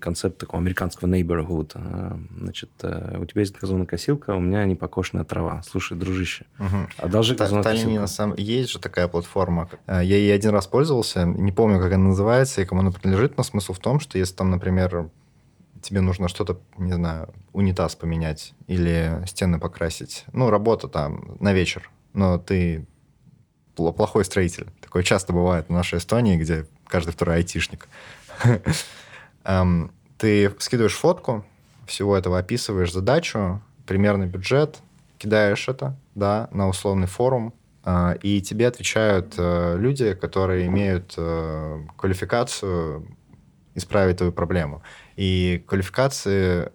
[0.00, 1.72] концепт такого американского neighborhood.
[1.74, 5.62] Э, значит, у тебя есть газонокосилка, у меня непокошенная трава.
[5.62, 6.88] Слушай, дружище, угу.
[6.98, 7.94] одолжи газонокосилку.
[7.94, 8.36] на самом...
[8.36, 9.68] Есть же такая платформа.
[9.86, 13.42] Я ей один раз пользовался, не помню, как она называется и кому она принадлежит, но
[13.42, 15.10] смысл в том, что если там, например,
[15.82, 21.90] тебе нужно что-то, не знаю, унитаз поменять или стены покрасить, ну, работа там на вечер,
[22.12, 22.86] но ты
[23.74, 24.66] плохой строитель.
[24.90, 27.86] Такое часто бывает в нашей Эстонии, где каждый второй айтишник.
[29.44, 31.44] Эм, ты скидываешь фотку,
[31.86, 34.80] всего этого описываешь задачу, примерный бюджет,
[35.16, 41.84] кидаешь это, да, на условный форум, э, и тебе отвечают э, люди, которые имеют э,
[41.96, 43.16] квалификацию
[43.76, 44.82] исправить твою проблему.
[45.14, 46.72] И квалификации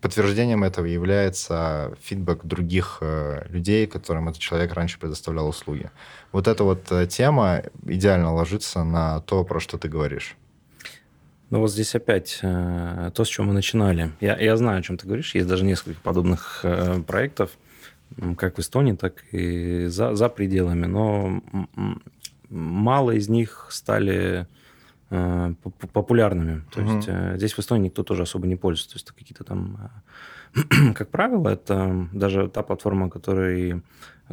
[0.00, 5.90] подтверждением этого является фидбэк других э, людей, которым этот человек раньше предоставлял услуги.
[6.32, 10.36] Вот эта вот э, тема идеально ложится на то, про что ты говоришь.
[11.50, 14.12] Ну вот здесь опять э, то, с чего мы начинали.
[14.20, 15.34] Я, я знаю, о чем ты говоришь.
[15.34, 17.52] Есть даже несколько подобных э, проектов,
[18.36, 20.86] как в Эстонии, так и за, за пределами.
[20.86, 21.42] Но
[22.50, 24.46] мало из них стали
[25.08, 26.62] популярными.
[26.72, 26.96] То угу.
[26.96, 28.90] есть э, здесь в Эстонии никто тоже особо не пользуется.
[28.90, 29.90] То есть какие-то там,
[30.54, 33.82] э, как правило, это даже та платформа, которой,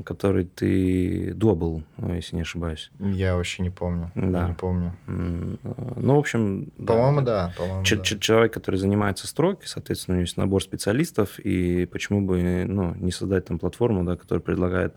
[0.03, 1.83] которой ты Double,
[2.13, 2.91] если не ошибаюсь.
[2.99, 4.11] Я вообще не помню.
[4.15, 4.49] Да.
[4.49, 4.95] Не помню.
[5.07, 6.71] Ну, в общем...
[6.85, 7.47] По-моему, да.
[7.47, 7.53] да.
[7.57, 8.03] По-моему, ч- да.
[8.03, 13.11] Человек, который занимается стройкой, соответственно, у него есть набор специалистов, и почему бы ну, не
[13.11, 14.95] создать там платформу, да, которая предлагает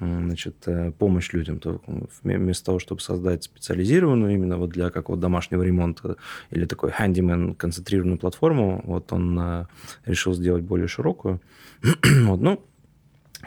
[0.00, 1.58] значит, э, помощь людям.
[1.58, 1.80] То
[2.22, 6.16] вместо того, чтобы создать специализированную именно вот для какого-то домашнего ремонта
[6.50, 9.66] или такой handyman концентрированную платформу, вот он э,
[10.04, 11.40] решил сделать более широкую.
[12.24, 12.64] вот, ну,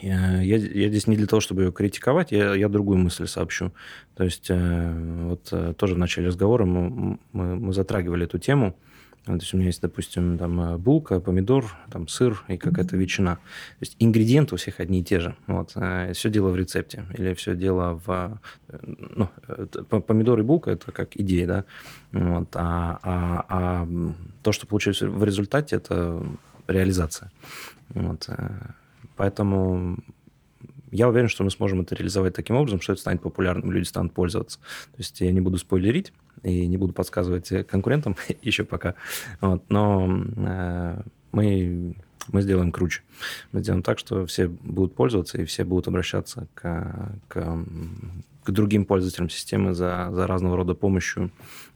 [0.01, 3.71] я, я, я здесь не для того, чтобы ее критиковать, я, я другую мысль сообщу.
[4.15, 8.75] То есть э, вот тоже в начале разговора мы, мы, мы затрагивали эту тему,
[9.25, 13.35] то есть у меня есть, допустим, там э, булка, помидор, там сыр и какая-то ветчина.
[13.35, 15.35] То есть ингредиенты у всех одни и те же.
[15.47, 15.71] Вот.
[15.75, 17.05] Э, все дело в рецепте.
[17.17, 18.39] Или все дело в...
[18.67, 19.29] Э, ну,
[20.01, 21.65] помидор и булка– это как идея, да?
[22.11, 22.49] Вот.
[22.53, 23.87] А, а, а
[24.43, 26.23] то, что получается в результате, это
[26.67, 27.31] реализация.
[27.89, 28.29] Вот.
[29.15, 29.97] Поэтому
[30.91, 34.13] я уверен, что мы сможем это реализовать таким образом, что это станет популярным, люди станут
[34.13, 34.59] пользоваться.
[34.59, 38.95] То есть я не буду спойлерить, и не буду подсказывать конкурентам еще пока.
[39.41, 41.95] Вот, но э, мы,
[42.27, 43.01] мы сделаем круче.
[43.51, 47.65] Мы сделаем так, что все будут пользоваться, и все будут обращаться к, к,
[48.43, 51.31] к другим пользователям системы за, за разного рода помощью.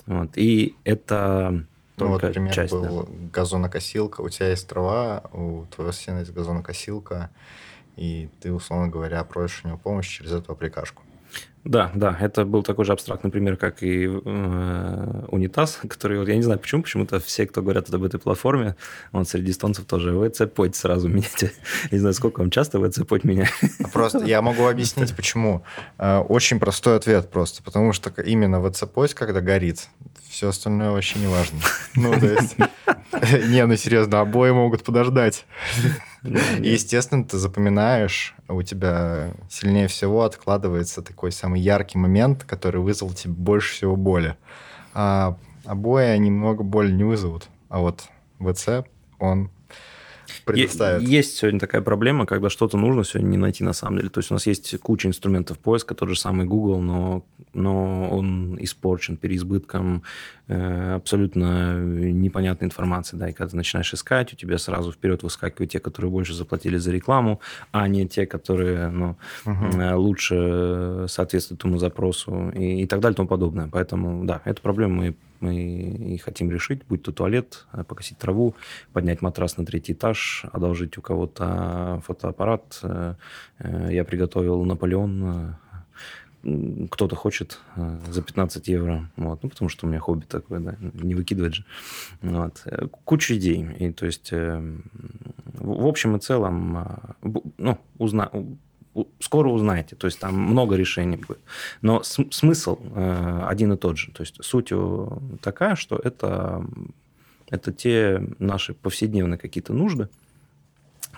[0.05, 0.31] Вот.
[0.35, 1.65] И это
[1.99, 2.73] только ну, вот, пример часть.
[2.73, 3.07] был да.
[3.33, 4.21] газонокосилка.
[4.21, 7.29] У тебя есть трава, у твоего сына есть газонокосилка,
[7.97, 11.03] и ты, условно говоря, просишь у него помощь через эту аппликашку.
[11.65, 16.41] Да, да, это был такой же абстрактный пример, как и э, унитаз, который, я не
[16.41, 18.75] знаю почему, почему-то все, кто говорят об этой платформе,
[19.11, 21.51] вот среди эстонцев тоже ВЦ-подь сразу меняйте.
[21.91, 23.51] Не знаю, сколько вам часто ВЦ-подь меняет.
[23.91, 25.63] Просто я могу объяснить, почему.
[25.97, 29.89] Э, очень простой ответ просто, потому что именно ВЦ-подь, когда горит,
[30.29, 31.59] все остальное вообще не важно.
[31.95, 32.55] Ну, то есть...
[33.49, 35.45] Не, ну серьезно, обои могут подождать.
[36.59, 43.33] естественно, ты запоминаешь, у тебя сильнее всего откладывается такой самый яркий момент, который вызвал тебе
[43.33, 44.35] больше всего боли.
[44.93, 47.47] А обои немного боли не вызовут.
[47.69, 48.03] А вот
[48.39, 48.85] ВЦ,
[49.19, 49.51] он
[50.53, 51.07] предоставит.
[51.07, 54.09] Есть сегодня такая проблема, когда что-то нужно сегодня не найти на самом деле.
[54.09, 58.57] То есть у нас есть куча инструментов поиска, тот же самый Google, но, но он
[58.61, 60.03] испорчен переизбытком
[60.47, 63.17] э, абсолютно непонятной информации.
[63.17, 66.77] Да, и когда ты начинаешь искать, у тебя сразу вперед выскакивают те, которые больше заплатили
[66.77, 67.39] за рекламу,
[67.71, 69.99] а не те, которые ну, угу.
[69.99, 73.69] лучше соответствуют этому запросу и, и так далее и тому подобное.
[73.71, 78.55] Поэтому, да, эту проблему мы мы и хотим решить, будь то туалет, э, покосить траву,
[78.93, 82.79] поднять матрас на третий этаж, одолжить у кого-то фотоаппарат.
[82.83, 83.15] Э,
[83.59, 85.55] э, я приготовил Наполеон,
[86.89, 91.13] кто-то хочет за 15 евро, вот, ну, потому что у меня хобби такое, да, не
[91.13, 91.65] выкидывать же.
[92.21, 92.65] Вот.
[93.03, 93.67] Куча идей.
[93.77, 96.87] И, то есть, в общем и целом,
[97.57, 98.31] ну, узна
[99.19, 99.95] скоро узнаете.
[99.95, 101.39] То есть там много решений будет.
[101.81, 104.11] Но смысл э, один и тот же.
[104.11, 104.71] То есть суть
[105.41, 106.65] такая, что это,
[107.49, 110.09] это те наши повседневные какие-то нужды,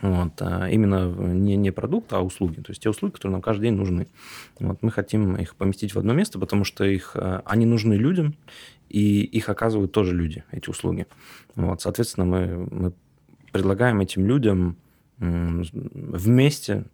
[0.02, 2.56] вот, а именно не, не продукт, а услуги.
[2.56, 4.08] То есть те услуги, которые нам каждый день нужны.
[4.60, 8.36] Вот, мы хотим их поместить в одно место, потому что их, э, они нужны людям,
[8.90, 11.06] и их оказывают тоже люди, эти услуги.
[11.56, 12.94] Вот, соответственно, мы, мы
[13.52, 14.76] предлагаем этим людям
[15.22, 16.86] вместе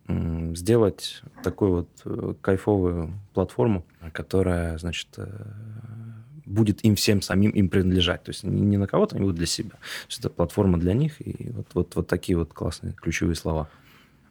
[0.53, 5.27] сделать такую вот э, кайфовую платформу, которая, значит, э,
[6.45, 8.23] будет им всем самим им принадлежать.
[8.23, 9.69] То есть не на кого-то, они будут для себя.
[9.69, 13.69] То есть это платформа для них, и вот, вот, вот такие вот классные ключевые слова.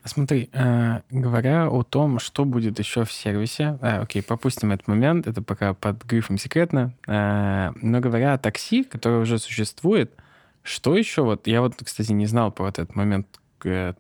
[0.05, 5.27] Смотри, э, говоря о том, что будет еще в сервисе, э, окей, пропустим этот момент,
[5.27, 10.13] это пока под грифом секретно, но говоря о такси, которое уже существует,
[10.63, 13.27] что еще вот, я вот, кстати, не знал про вот этот момент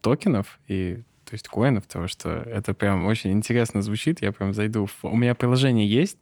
[0.01, 4.87] токенов и то есть коинов, того, что это прям очень интересно звучит, я прям зайду,
[4.87, 5.05] в...
[5.05, 6.19] у меня приложение есть,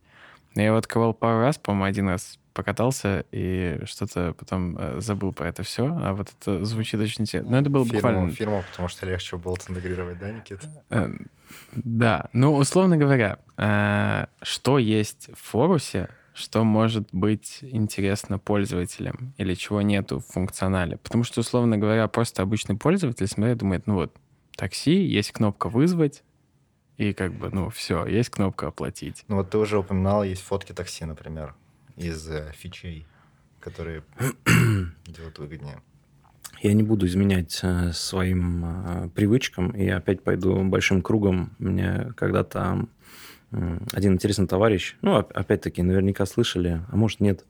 [0.55, 5.49] я его открывал пару раз, по-моему, один раз покатался и что-то потом э, забыл про
[5.49, 5.87] это все.
[5.87, 7.51] А вот это звучит очень интересно.
[7.51, 8.31] Но это было фирма, буквально...
[8.31, 10.85] Фирма, потому что легче было интегрировать, да, Никита?
[10.91, 11.11] Э,
[11.73, 12.29] да.
[12.33, 19.81] Ну, условно говоря, э, что есть в форусе, что может быть интересно пользователям или чего
[19.81, 20.99] нету в функционале.
[20.99, 24.15] Потому что, условно говоря, просто обычный пользователь смотрит, думает, ну вот,
[24.57, 26.23] такси, есть кнопка «вызвать»,
[26.97, 29.25] и как бы, ну, все, есть кнопка «оплатить».
[29.29, 31.55] Ну вот ты уже упоминал, есть фотки такси, например
[31.97, 33.07] из э, фичей,
[33.61, 34.03] которые
[35.07, 35.81] делают выгоднее?
[36.61, 41.55] Я не буду изменять э, своим э, привычкам и опять пойду большим кругом.
[41.59, 42.87] Мне когда-то
[43.93, 47.45] один интересный товарищ, ну, опять-таки, наверняка слышали, а может, нет,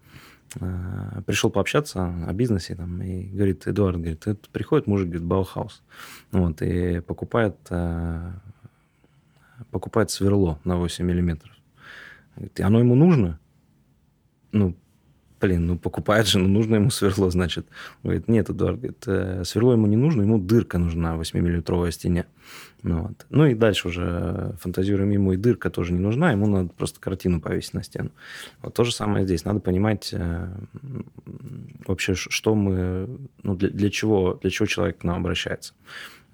[0.61, 5.83] э, пришел пообщаться о бизнесе там, и говорит, Эдуард, говорит, это приходит мужик, говорит, Баухаус,
[6.33, 8.33] вот, и покупает, э,
[9.71, 11.53] покупает сверло на 8 миллиметров.
[12.37, 13.39] Говорит, оно ему нужно?
[14.55, 14.77] ну,
[15.41, 17.67] блин, ну покупает же, ну нужно ему сверло, значит.
[18.03, 22.27] Говорит, нет, Эдуард, говорит, э, сверло ему не нужно, ему дырка нужна 8-миллиметровая стене.
[22.83, 23.27] Ну, вот.
[23.31, 27.41] ну и дальше уже фантазируем ему, и дырка тоже не нужна, ему надо просто картину
[27.41, 28.11] повесить на стену.
[28.63, 29.45] Вот то же самое здесь.
[29.45, 30.49] Надо понимать э,
[31.87, 33.09] вообще, что мы,
[33.43, 35.73] ну для, для, чего, для чего человек к нам обращается.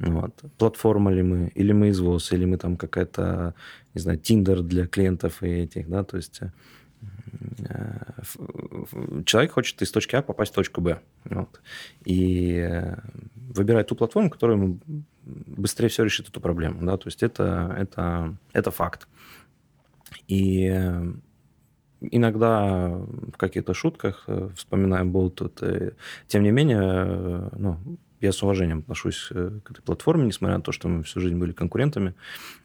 [0.01, 0.35] Вот.
[0.59, 3.55] Платформа ли мы, или мы извоз, или мы там какая-то,
[3.95, 6.49] не знаю, Тиндер для клиентов и этих, да, то есть Э,
[9.25, 11.01] человек хочет из точки А попасть в точку Б.
[11.25, 11.61] Вот.
[12.05, 12.97] И э,
[13.35, 14.79] выбирает ту платформу, которая ему
[15.25, 16.85] быстрее всего решит эту проблему.
[16.85, 16.97] Да?
[16.97, 19.09] То есть это, это, это факт.
[20.29, 21.13] И э,
[22.01, 25.41] иногда в каких-то шутках вспоминаем болт,
[26.27, 27.79] тем не менее, ну,
[28.21, 31.53] я с уважением отношусь к этой платформе, несмотря на то, что мы всю жизнь были
[31.53, 32.15] конкурентами.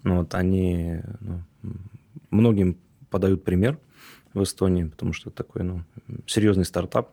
[0.03, 1.43] Но вот они ну,
[2.29, 2.77] многим
[3.09, 3.79] подают пример–
[4.35, 5.83] в Эстонии, потому что это такой ну,
[6.27, 7.09] серьезный стартап.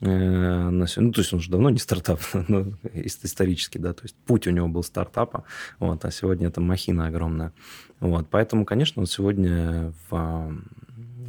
[0.00, 4.46] Э, ну, то есть он уже давно не стартап, но исторически, да, то есть путь
[4.46, 5.44] у него был стартапа,
[5.78, 7.52] вот, а сегодня это махина огромная.
[7.98, 10.54] Вот, поэтому, конечно, сегодня в,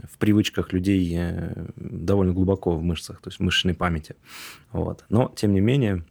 [0.03, 4.15] в привычках людей э, довольно глубоко в мышцах, то есть в мышечной памяти.
[4.71, 5.05] Вот.
[5.09, 6.05] Но, тем не менее,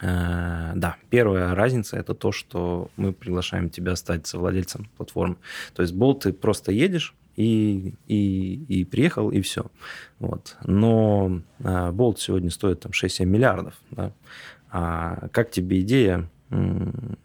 [0.00, 5.36] э, да, первая разница это то, что мы приглашаем тебя стать совладельцем платформы.
[5.74, 9.66] То есть болт ты просто едешь, и, и, и приехал, и все.
[10.18, 10.56] Вот.
[10.64, 13.74] Но а, Болт сегодня стоит там 6-7 миллиардов.
[13.90, 14.12] Да?
[14.70, 16.28] А как тебе идея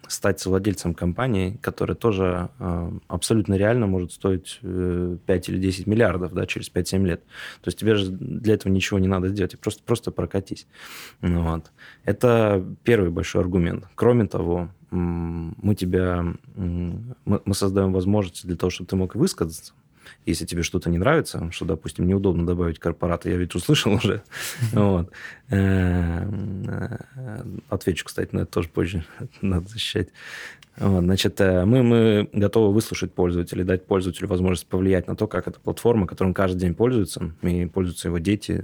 [0.08, 6.34] стать совладельцем компании, которая тоже э, абсолютно реально может стоить э, 5 или 10 миллиардов
[6.34, 7.24] да, через 5-7 лет.
[7.62, 10.66] То есть тебе же для этого ничего не надо сделать, просто, просто прокатись.
[11.22, 11.72] Вот.
[12.04, 13.88] Это первый большой аргумент.
[13.94, 19.74] Кроме того, мы тебя мы создаем возможности для того, чтобы ты мог высказаться,
[20.26, 24.24] если тебе что-то не нравится, что, допустим, неудобно добавить корпората, я ведь услышал уже,
[24.74, 25.12] вот.
[25.50, 26.26] Э,
[26.68, 29.04] э, отвечу, кстати, на это тоже позже,
[29.42, 30.10] надо защищать.
[30.78, 35.60] Значит, э, мы, мы готовы выслушать пользователя, дать пользователю возможность повлиять на то, как эта
[35.60, 38.64] платформа, которой он каждый день пользуется, и пользуются его дети,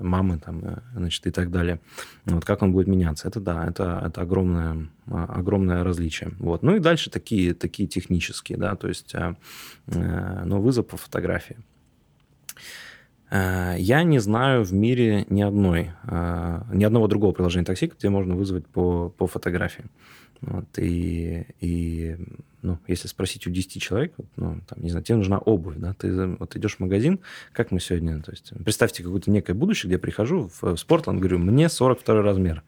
[0.00, 1.78] мамы, там, значит, и так далее.
[2.24, 3.28] Вот, как он будет меняться.
[3.28, 6.32] Это да, это, это огромное, огромное различие.
[6.38, 6.62] Вот.
[6.62, 9.14] Ну и дальше такие, такие технические, да, то есть
[9.86, 11.56] ну, вызов по фотографии.
[13.32, 18.10] Э, я не знаю в мире ни одной, э, ни одного другого приложения такси, где
[18.10, 19.84] можно вызвать по, по фотографии.
[20.42, 22.16] Вот, и, и
[22.62, 26.26] ну, если спросить у 10 человек, ну, там, не знаю, тебе нужна обувь, да, ты
[26.26, 27.20] вот идешь в магазин,
[27.52, 31.20] как мы сегодня, то есть представьте какое-то некое будущее, где я прихожу в, в Спортланд,
[31.20, 32.62] говорю, мне 42 размер.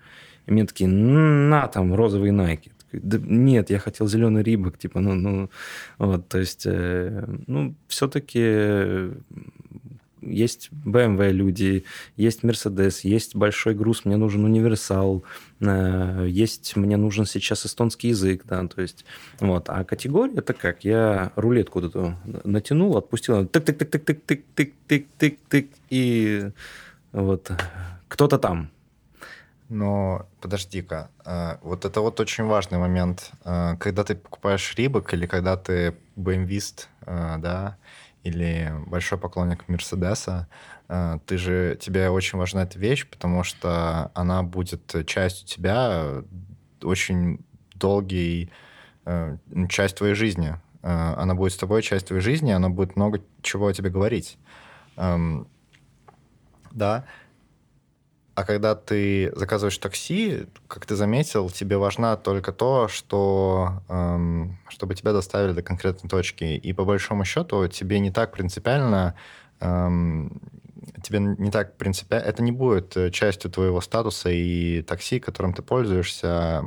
[0.47, 2.71] И мне такие, на, там, розовые найки.
[2.93, 5.51] Да, нет, я хотел зеленый рибок, типа, ну, ну,
[5.99, 9.11] вот, то есть, э, ну, все-таки
[10.27, 11.85] есть BMW люди,
[12.17, 15.25] есть Mercedes, есть большой груз, мне нужен универсал,
[15.61, 19.05] э, есть мне нужен сейчас эстонский язык, да, то есть
[19.41, 19.69] вот.
[19.69, 20.85] А категория это как?
[20.85, 22.15] Я рулетку вот эту
[22.45, 26.51] натянул, отпустил, тык-тык-тык-тык-тык-тык-тык-тык-тык, и
[27.13, 27.53] вот
[28.09, 28.71] кто-то там.
[29.75, 33.33] Но подожди-ка, а, вот это вот очень важный момент.
[33.43, 37.77] А, когда ты покупаешь Рибок или когда ты BMW-ист, а, да,
[38.23, 40.49] или большой поклонник Мерседеса,
[41.27, 46.23] ты же, тебе очень важна эта вещь, потому что она будет частью тебя
[46.83, 47.41] очень
[47.75, 48.51] долгий,
[49.69, 50.57] часть твоей жизни.
[50.83, 54.39] Она будет с тобой часть твоей жизни, она будет много чего о тебе говорить.
[54.97, 57.05] Да,
[58.35, 64.95] а когда ты заказываешь такси, как ты заметил, тебе важна только то, что эм, чтобы
[64.95, 66.45] тебя доставили до конкретной точки.
[66.45, 69.15] И по большому счету тебе не так принципиально,
[69.61, 70.41] эм,
[71.03, 76.65] тебе не так принципиально, это не будет частью твоего статуса и такси, которым ты пользуешься,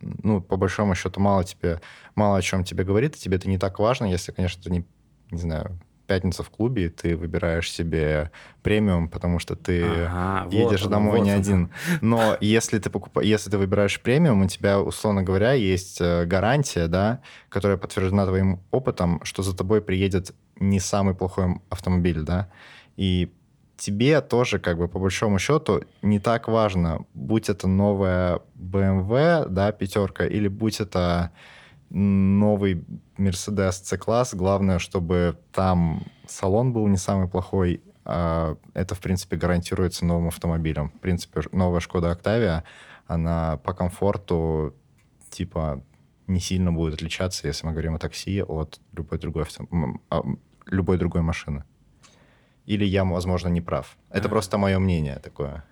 [0.00, 1.80] ну, по большому счету, мало тебе,
[2.14, 4.86] мало о чем тебе говорит, тебе это не так важно, если, конечно, ты не,
[5.30, 5.78] не знаю,
[6.10, 8.32] пятница в клубе, и ты выбираешь себе
[8.62, 11.70] премиум, потому что ты ага, едешь вот домой он, не вот один.
[12.00, 13.22] Но если ты покуп...
[13.22, 18.58] если ты выбираешь премиум, у тебя, условно говоря, есть э, гарантия, да, которая подтверждена твоим
[18.72, 22.48] опытом, что за тобой приедет не самый плохой автомобиль, да,
[22.96, 23.32] и
[23.76, 29.70] тебе тоже, как бы, по большому счету, не так важно, будь это новая BMW, да,
[29.70, 31.30] пятерка, или будь это
[31.90, 32.84] новый
[33.18, 34.34] Mercedes C-класс.
[34.34, 37.82] Главное, чтобы там салон был не самый плохой.
[38.04, 40.90] А это, в принципе, гарантируется новым автомобилем.
[40.90, 42.62] В принципе, новая Шкода Octavia,
[43.06, 44.74] она по комфорту,
[45.30, 45.84] типа,
[46.26, 49.66] не сильно будет отличаться, если мы говорим о такси, от любой другой, авто...
[50.10, 50.22] А,
[50.66, 51.64] любой другой машины.
[52.66, 53.98] Или я, возможно, не прав.
[54.10, 54.30] Это а.
[54.30, 55.64] просто мое мнение такое.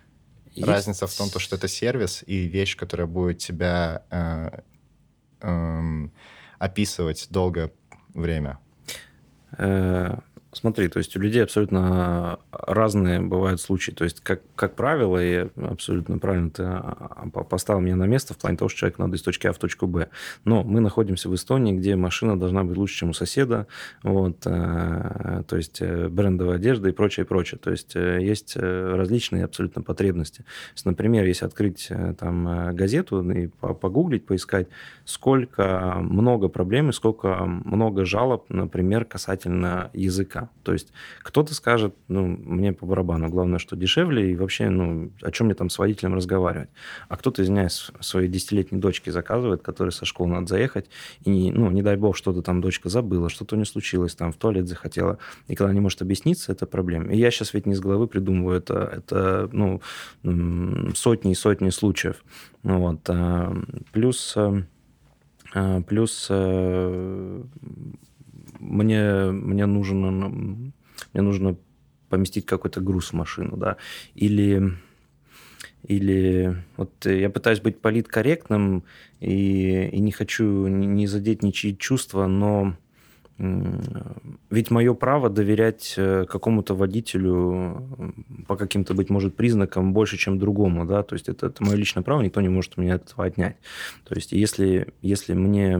[0.51, 0.67] Есть...
[0.67, 4.61] Разница в том, что это сервис и вещь, которая будет тебя э,
[5.41, 6.11] эм,
[6.57, 7.71] описывать долгое
[8.13, 8.59] время?
[9.57, 10.17] Э,
[10.51, 13.91] Смотри, то есть у людей абсолютно разные бывают случаи.
[13.91, 18.33] То есть, как, как правило, и абсолютно правильно ты а, а, поставил меня на место
[18.33, 20.07] в плане того, что человек надо из точки А в точку Б.
[20.45, 23.67] Но мы находимся в Эстонии, где машина должна быть лучше, чем у соседа.
[24.01, 27.59] Вот, э, то есть э, брендовая одежда и прочее, прочее.
[27.61, 30.45] То есть э, есть различные абсолютно потребности.
[30.73, 34.67] Есть, например, если открыть там газету и погуглить, поискать,
[35.05, 40.49] сколько много проблем и сколько много жалоб, например, касательно языка языка.
[40.63, 40.91] То есть
[41.23, 45.55] кто-то скажет, ну, мне по барабану, главное, что дешевле, и вообще, ну, о чем мне
[45.55, 46.69] там с водителем разговаривать.
[47.07, 50.89] А кто-то, извиняюсь, своей десятилетней дочке заказывает, которой со школы надо заехать,
[51.25, 54.67] и, ну, не дай бог, что-то там дочка забыла, что-то не случилось, там в туалет
[54.67, 55.17] захотела,
[55.47, 57.11] и когда не может объясниться, это проблема.
[57.13, 59.81] И я сейчас ведь не с головы придумываю, это, это ну,
[60.95, 62.23] сотни и сотни случаев.
[62.63, 63.09] Ну, вот.
[63.09, 63.55] А,
[63.91, 64.35] плюс
[65.53, 67.41] а, Плюс э,
[68.59, 71.55] мне, мне нужно, мне нужно
[72.09, 73.77] поместить какой-то груз в машину, да,
[74.15, 74.73] или
[75.83, 78.83] или вот я пытаюсь быть политкорректным
[79.21, 82.75] и, и не хочу не задеть ничьи чувства, но
[84.49, 88.13] ведь мое право доверять э, какому-то водителю
[88.47, 92.03] по каким-то, быть может, признакам больше, чем другому, да, то есть это, это мое личное
[92.03, 93.55] право, никто не может меня этого отнять.
[94.03, 95.79] То есть если, если мне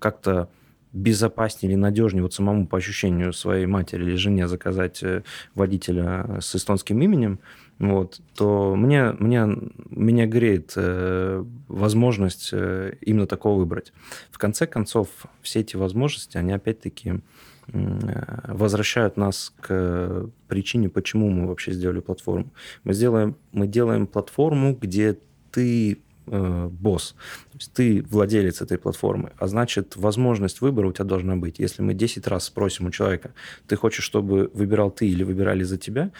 [0.00, 0.50] как-то
[0.92, 5.22] безопаснее или надежнее вот самому по ощущению своей матери или жене заказать э,
[5.54, 7.40] водителя с эстонским именем,
[7.78, 9.46] вот, то мне, мне,
[9.90, 13.92] меня греет э, возможность э, именно такого выбрать.
[14.30, 15.08] В конце концов,
[15.42, 17.20] все эти возможности, они опять-таки
[17.68, 22.52] э, возвращают нас к причине, почему мы вообще сделали платформу.
[22.82, 25.16] Мы, сделаем, мы делаем платформу, где
[25.52, 25.98] ты
[26.30, 27.14] э, босс.
[27.52, 31.58] То есть ты владелец этой платформы, а значит, возможность выбора у тебя должна быть.
[31.58, 33.32] Если мы 10 раз спросим у человека,
[33.66, 36.10] ты хочешь, чтобы выбирал ты или выбирали за тебя,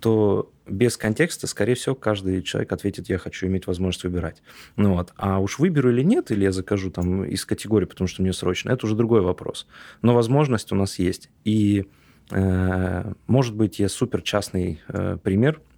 [0.00, 4.42] то без контекста, скорее всего, каждый человек ответит, я хочу иметь возможность выбирать.
[4.76, 5.12] Ну вот.
[5.16, 8.70] А уж выберу или нет, или я закажу там из категории, потому что мне срочно,
[8.70, 9.66] это уже другой вопрос.
[10.02, 11.30] Но возможность у нас есть.
[11.44, 11.86] И,
[12.30, 15.60] э, может быть, я супер частный э, пример–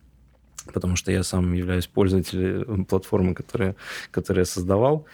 [0.72, 3.76] потому что я сам являюсь пользователем платформы, которая,
[4.10, 5.06] которую я создавал.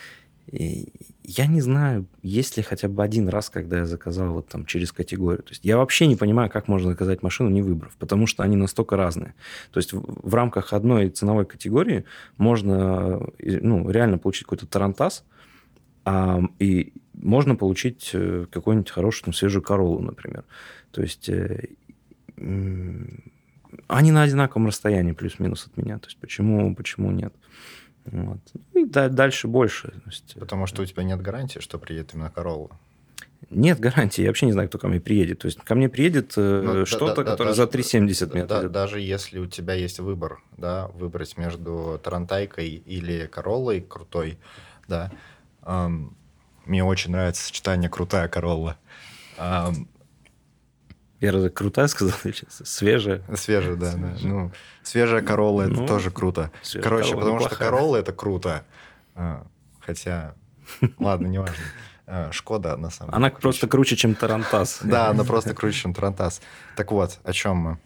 [0.46, 0.92] И
[1.22, 4.92] я не знаю, есть ли хотя бы один раз, когда я заказал вот там через
[4.92, 5.42] категорию.
[5.42, 8.56] То есть я вообще не понимаю, как можно заказать машину, не выбрав, потому что они
[8.56, 9.34] настолько разные.
[9.72, 12.04] То есть в, в рамках одной ценовой категории
[12.36, 15.24] можно ну, реально получить какой-то тарантас,
[16.04, 20.44] а, и можно получить э, какую-нибудь хорошую там, свежую королу, например.
[20.90, 21.68] То есть э,
[23.88, 25.98] они на одинаковом расстоянии плюс-минус от меня.
[25.98, 27.34] То есть почему, почему нет?
[28.04, 28.38] Вот.
[28.74, 29.94] И дальше больше.
[30.06, 30.36] Есть...
[30.38, 32.70] Потому что у тебя нет гарантии, что приедет именно Королла.
[33.50, 35.40] Нет гарантии, я вообще не знаю, кто ко мне приедет.
[35.40, 38.44] То есть ко мне приедет э, ну, что-то, да, да, которое даже, за 3,70 мне
[38.44, 44.38] да, Даже если у тебя есть выбор, да, выбрать между Тарантайкой или Короллой крутой,
[44.88, 45.10] да,
[45.62, 46.16] эм,
[46.64, 48.78] мне очень нравится сочетание крутая Королла.
[49.38, 49.88] Эм,
[51.24, 52.16] я разве крутая сказал?
[52.48, 53.22] Свежая?
[53.34, 53.92] Свежая, да.
[53.92, 54.16] да.
[54.22, 54.52] Ну,
[54.82, 56.50] свежая Королла это ну, тоже круто.
[56.82, 57.48] Короче, потому неплохая.
[57.48, 58.64] что Королла это круто.
[59.14, 59.46] А,
[59.80, 60.34] хотя,
[60.98, 61.56] ладно, неважно.
[62.06, 63.16] А, Шкода, на самом деле.
[63.16, 64.80] Она просто круче, чем Тарантас.
[64.82, 66.40] Да, она просто круче, чем Тарантас.
[66.76, 67.78] Так вот, о чем мы?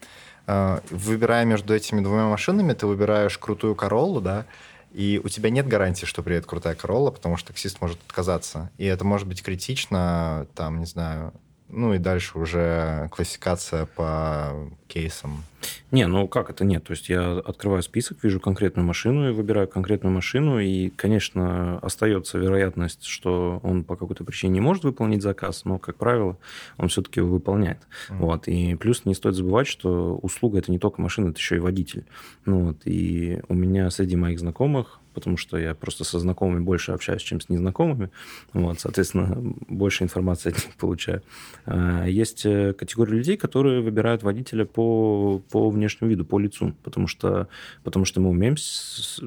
[0.45, 4.45] А, выбирая между этими двумя машинами, ты выбираешь крутую Короллу, да,
[4.91, 8.71] и у тебя нет гарантии, что приедет крутая Королла, потому что таксист может отказаться.
[8.77, 11.33] И это может быть критично, там, не знаю,
[11.69, 14.53] ну и дальше уже классификация по
[14.87, 15.43] кейсам.
[15.91, 16.83] Не, ну как это нет?
[16.85, 22.37] То есть я открываю список, вижу конкретную машину и выбираю конкретную машину, и, конечно, остается
[22.37, 26.37] вероятность, что он по какой-то причине не может выполнить заказ, но, как правило,
[26.77, 27.79] он все-таки его выполняет.
[28.09, 28.17] Mm.
[28.17, 28.47] Вот.
[28.47, 32.05] И плюс не стоит забывать, что услуга это не только машина, это еще и водитель.
[32.45, 32.81] Ну, вот.
[32.85, 37.41] И у меня среди моих знакомых потому что я просто со знакомыми больше общаюсь, чем
[37.41, 38.09] с незнакомыми.
[38.53, 41.21] Вот, соответственно, больше информации от них получаю.
[41.65, 47.07] А, есть э, категория людей, которые выбирают водителя по, по внешнему виду, по лицу, потому
[47.07, 47.47] что,
[47.83, 49.19] потому что мы умеем с,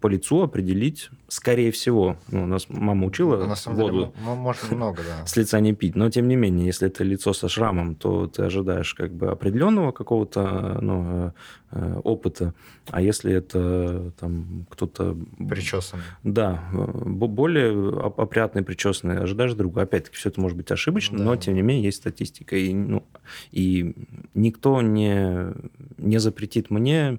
[0.00, 4.34] по лицу определить, скорее всего, ну, у нас мама учила ну, на самом воду деле,
[4.34, 5.26] можно много, да.
[5.26, 8.42] с лица не пить, но тем не менее, если это лицо со шрамом, то ты
[8.42, 11.32] ожидаешь как бы определенного какого-то ну,
[11.70, 12.54] э, опыта,
[12.90, 16.04] а если это там кто-то Причесанный.
[16.24, 19.82] Да, более опрятный, причесанный, ожидаешь друга.
[19.82, 21.24] Опять-таки, все это может быть ошибочно, да.
[21.24, 22.56] но, тем не менее, есть статистика.
[22.56, 23.04] И, ну,
[23.52, 23.94] и
[24.34, 25.52] никто не,
[25.98, 27.18] не запретит мне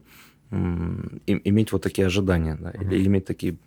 [0.52, 2.84] иметь вот такие ожидания, да, угу.
[2.84, 3.58] или иметь такие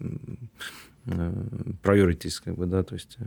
[1.05, 3.16] priorities, как бы, да, то есть...
[3.18, 3.24] Э,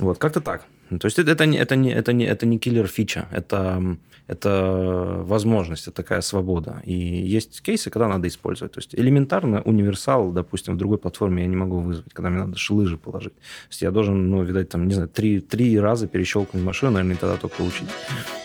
[0.00, 0.66] вот, как-то так.
[0.88, 5.82] То есть это, это, не, это, не, это, не, это не киллер-фича, это, это возможность,
[5.82, 6.80] это такая свобода.
[6.84, 8.72] И есть кейсы, когда надо использовать.
[8.72, 12.56] То есть элементарно универсал, допустим, в другой платформе я не могу вызвать, когда мне надо
[12.70, 13.34] лыжи положить.
[13.34, 17.16] То есть я должен, ну, видать, там, не знаю, три, три раза перещелкнуть машину, наверное,
[17.16, 17.88] и тогда только учить.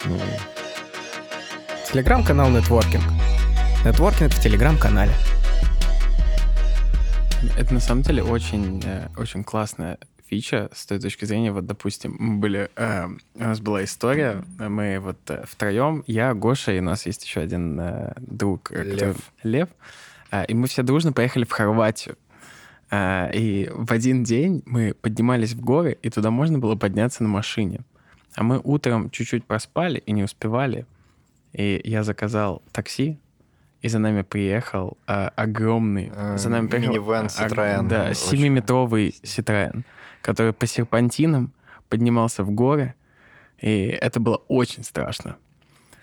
[0.06, 0.18] Ну...
[1.92, 3.04] Телеграм-канал Нетворкинг.
[3.86, 5.12] Нетворкинг в Телеграм-канале.
[7.58, 12.16] Это на самом деле очень, э, очень классная фича с той точки зрения, вот, допустим,
[12.18, 16.82] мы были, э, у нас была история, мы вот э, втроем, я, Гоша, и у
[16.82, 18.98] нас есть еще один э, друг, э, Лев.
[19.00, 19.70] Который, Лев,
[20.32, 22.16] э, и мы все дружно поехали в Хорватию.
[22.90, 27.28] Э, и в один день мы поднимались в горы, и туда можно было подняться на
[27.28, 27.82] машине.
[28.36, 30.86] А мы утром чуть-чуть проспали и не успевали.
[31.52, 33.20] И я заказал такси,
[33.84, 36.12] и за нами приехал э, огромный...
[36.16, 36.94] Э, за нами приехал...
[36.94, 37.88] Минивэн Citroёn.
[37.88, 39.84] Да, 7-метровый Citroёn
[40.24, 41.54] который по серпантинам
[41.90, 42.96] поднимался в горы,
[43.60, 45.36] и это было очень страшно.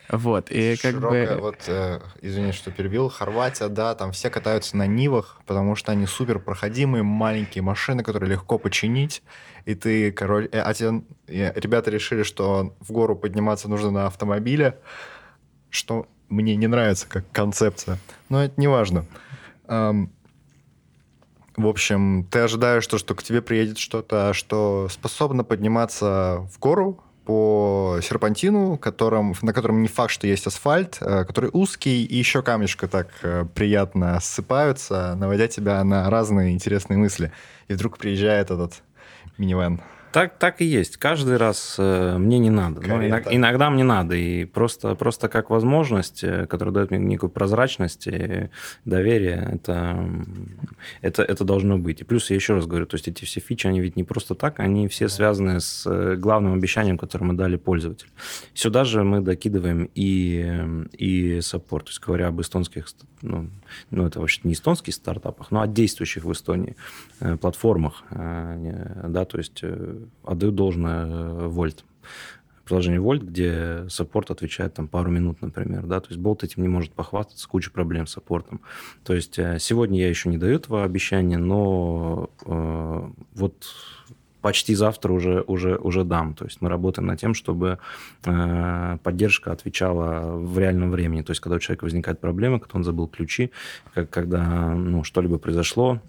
[0.09, 1.41] Вот, и как Широкая, бы...
[1.41, 6.07] Вот, э, извини, что перебил, Хорватия, да, там все катаются на Нивах, потому что они
[6.07, 9.22] супер проходимые, маленькие машины, которые легко починить,
[9.66, 10.49] и ты, король...
[10.53, 14.78] Э, а те, э, ребята решили, что в гору подниматься нужно на автомобиле,
[15.70, 19.05] что мне не нравится как концепция, но это не важно.
[21.61, 27.03] В общем, ты ожидаешь то, что к тебе приедет что-то, что способно подниматься в гору
[27.26, 32.43] по серпантину, которым, на котором не факт, что есть асфальт, э, который узкий, и еще
[32.43, 37.31] камешка так э, приятно ссыпаются, наводя тебя на разные интересные мысли.
[37.68, 38.83] И вдруг приезжает этот
[39.37, 39.81] минивэн.
[40.12, 40.96] Так, так и есть.
[40.96, 42.80] Каждый раз э, мне не надо.
[42.80, 44.16] Но иногда, иногда мне надо.
[44.16, 48.50] И просто, просто как возможность, э, которая дает мне некую прозрачность и
[48.84, 50.04] доверие, это,
[51.00, 52.00] это, это должно быть.
[52.00, 54.34] И плюс я еще раз говорю, то есть эти все фичи, они ведь не просто
[54.34, 58.11] так, они все связаны с э, главным обещанием, которое мы дали пользователю.
[58.52, 61.84] Сюда же мы докидываем и, и support.
[61.84, 62.88] То есть говоря об эстонских,
[63.22, 63.48] ну,
[63.90, 66.74] ну это вообще не эстонских стартапах, но о действующих в Эстонии
[67.40, 68.02] платформах.
[68.11, 69.62] Да, то есть
[70.24, 71.84] отдаю должное э, Wolt.
[72.64, 76.68] Приложение Wolt, где support отвечает там пару минут, например, да, то есть Bolt этим не
[76.68, 78.61] может похвастаться, куча проблем с support ом.
[79.03, 83.66] То есть э, сегодня я еще не даю этого обещания, но э, вот
[84.40, 86.34] почти завтра уже, уже, уже дам.
[86.34, 87.78] То есть мы работаем над тем, чтобы
[88.24, 91.22] э, поддержка отвечала в реальном времени.
[91.22, 93.51] То есть когда у человека возникает проблема, когда он забыл ключи,
[93.94, 96.01] как, когда ну, что-либо произошло,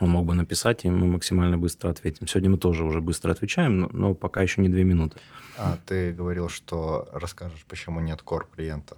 [0.00, 2.26] он мог бы написать, и мы максимально быстро ответим.
[2.26, 5.18] Сегодня мы тоже уже быстро отвечаем, но, но пока еще не две минуты.
[5.56, 8.96] А ты говорил, что расскажешь, почему нет корп-клиента?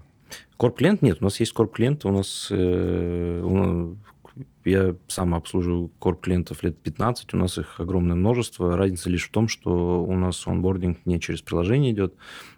[0.56, 3.94] Корп-клиент нет, у нас есть корп-клиент, у нас, э,
[4.64, 8.76] я сам обслуживаю корп-клиентов лет 15, у нас их огромное множество.
[8.76, 12.14] Разница лишь в том, что у нас онбординг не через приложение идет,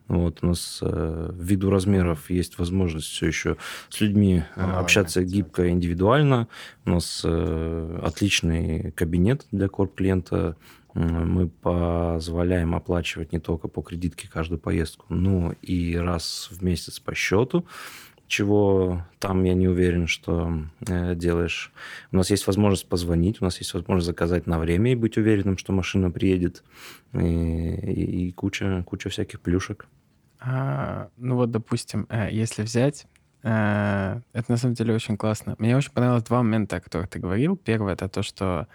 [0.08, 3.56] вот, у нас э, ввиду размеров есть возможность все еще
[3.90, 6.48] с людьми э, общаться гибко и индивидуально.
[6.86, 10.56] У нас э, отличный кабинет для корп-клиента.
[10.94, 17.14] Мы позволяем оплачивать не только по кредитке каждую поездку, но и раз в месяц по
[17.14, 17.66] счету
[18.28, 20.52] чего там я не уверен, что
[20.86, 21.72] э, делаешь.
[22.12, 25.56] У нас есть возможность позвонить, у нас есть возможность заказать на время и быть уверенным,
[25.56, 26.62] что машина приедет,
[27.14, 29.86] и, и, и куча, куча всяких плюшек.
[30.40, 33.06] А, ну вот, допустим, э, если взять,
[33.42, 35.56] э, это на самом деле очень классно.
[35.58, 37.56] Мне очень понравилось два момента, о которых ты говорил.
[37.56, 38.68] Первое— это то, что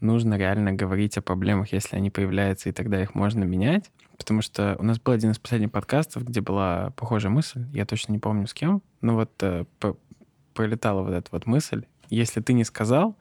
[0.00, 3.90] нужно реально говорить о проблемах, если они появляются, и тогда их можно менять.
[4.16, 8.12] Потому что у нас был один из последних подкастов, где была похожая мысль, я точно
[8.12, 9.64] не помню с кем, но вот э,
[10.54, 11.84] пролетала вот эта вот мысль.
[12.08, 13.16] Если ты не сказал,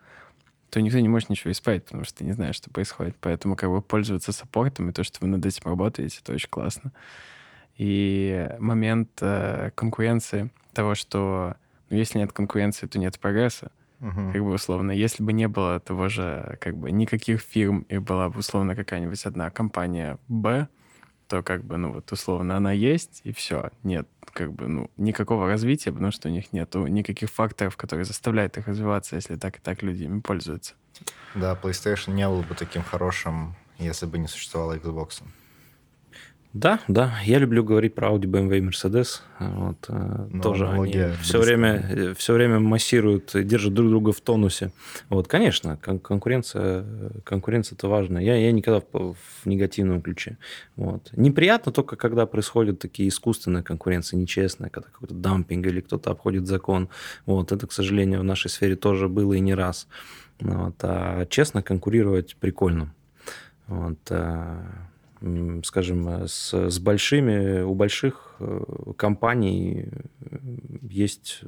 [0.70, 3.16] то никто не может ничего исправить, потому что ты не знаешь, что происходит.
[3.20, 6.92] Поэтому как бы пользоваться саппортом и то, что вы над этим работаете, это очень классно.
[7.78, 11.56] И момент э, конкуренции, того, что
[11.90, 13.72] ну, если нет конкуренции, то нет прогресса.
[14.00, 14.32] Uh-huh.
[14.32, 18.30] Как бы условно, если бы не было того же, как бы никаких фирм, и была
[18.30, 20.68] бы условно какая-нибудь одна компания Б,
[21.28, 23.70] то как бы, ну вот условно она есть, и все.
[23.84, 28.58] Нет, как бы, ну, никакого развития, потому что у них нету никаких факторов, которые заставляют
[28.58, 30.74] их развиваться, если так и так люди ими пользуются.
[31.36, 35.22] Да, PlayStation не был бы таким хорошим, если бы не существовало Xbox.
[36.54, 39.22] Да, да, я люблю говорить про Audi, BMW и Mercedes.
[39.40, 44.20] Вот, э, ну, тоже они все время, э, все время массируют, держат друг друга в
[44.20, 44.72] тонусе.
[45.08, 46.86] Вот, конечно, кон- конкуренция,
[47.24, 48.18] конкуренция это важно.
[48.18, 50.38] Я, я никогда в, в негативном ключе.
[50.76, 51.10] Вот.
[51.14, 56.90] Неприятно только, когда происходят такие искусственные конкуренции, нечестные, когда какой-то дампинг или кто-то обходит закон.
[57.26, 59.88] Вот, это, к сожалению, в нашей сфере тоже было и не раз.
[60.42, 62.94] Вот, а честно конкурировать прикольно.
[63.68, 64.91] Вот, а
[65.64, 68.64] скажем, э, с, с большими, у больших э,
[68.98, 70.38] компаний э,
[70.82, 71.42] есть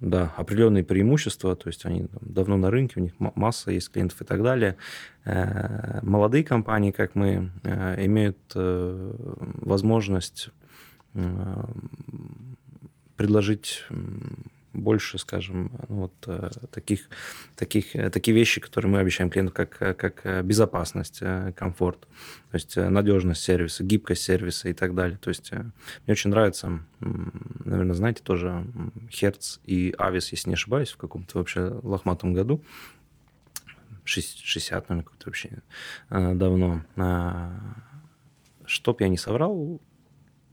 [0.00, 4.24] да, определенные преимущества, то есть они давно на рынке, у них масса есть клиентов и
[4.24, 4.76] так далее.
[6.02, 10.48] Молодые компании, как мы, имеют возможность
[13.16, 13.86] предложить
[14.72, 17.08] больше, скажем, ну, вот э, таких,
[17.56, 21.20] таких, э, такие вещи, которые мы обещаем клиенту, как, э, как безопасность,
[21.54, 25.18] комфорт, то есть надежность сервиса, гибкость сервиса и так далее.
[25.18, 28.66] То есть мне очень нравится, наверное, знаете, тоже
[29.10, 32.62] Hertz и Avis, если не ошибаюсь, в каком-то вообще лохматом году,
[34.04, 35.62] 60, наверное, как-то вообще
[36.10, 36.82] давно.
[36.96, 37.52] А,
[38.66, 39.80] чтоб я не соврал,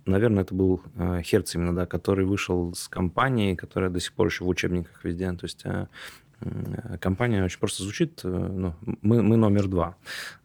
[0.09, 4.27] наверное, это был э, Херц именно, да, который вышел с компанией, которая до сих пор
[4.27, 5.31] еще в учебниках везде.
[5.31, 5.87] То есть э,
[6.99, 9.95] компания очень просто звучит, э, ну, мы, мы номер два,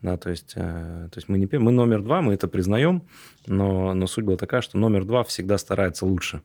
[0.02, 3.02] да, то есть, то есть мы не мы номер два, мы это признаем,
[3.46, 6.42] но, но суть была такая, что номер два всегда старается лучше.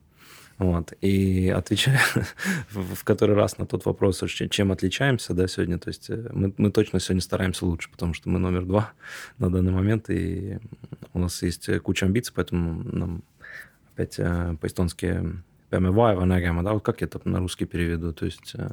[0.60, 0.92] Вот.
[1.00, 2.02] И отвечая
[2.70, 6.70] в который раз на тот вопрос, чем отличаемся да, сегодня, то есть э, мы, мы
[6.70, 8.92] точно сегодня стараемся лучше, потому что мы номер два
[9.38, 10.58] на данный момент, и
[11.14, 13.22] у нас есть куча амбиций, поэтому нам
[13.94, 15.24] опять э, по-эстонски
[15.70, 18.70] vaeva nägema, да, вот как я это на русский переведу, то есть, э,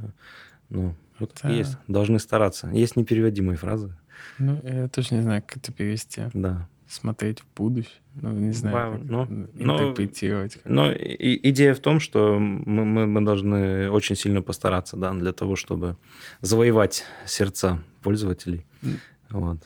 [0.70, 1.48] ну, вот это...
[1.54, 2.68] есть, должны стараться.
[2.68, 3.96] Есть непереводимые фразы.
[4.40, 6.24] Ну, я точно не знаю, как это перевести.
[6.34, 7.94] Да смотреть в будущее.
[8.16, 9.26] Ну, не знаю, ну,
[9.56, 10.60] интерпретировать.
[10.66, 15.14] Но, но и, идея в том, что мы, мы, мы должны очень сильно постараться, да,
[15.14, 15.98] для того, чтобы
[16.42, 18.66] завоевать сердца пользователей.
[18.82, 18.98] Mm.
[19.30, 19.58] Вот.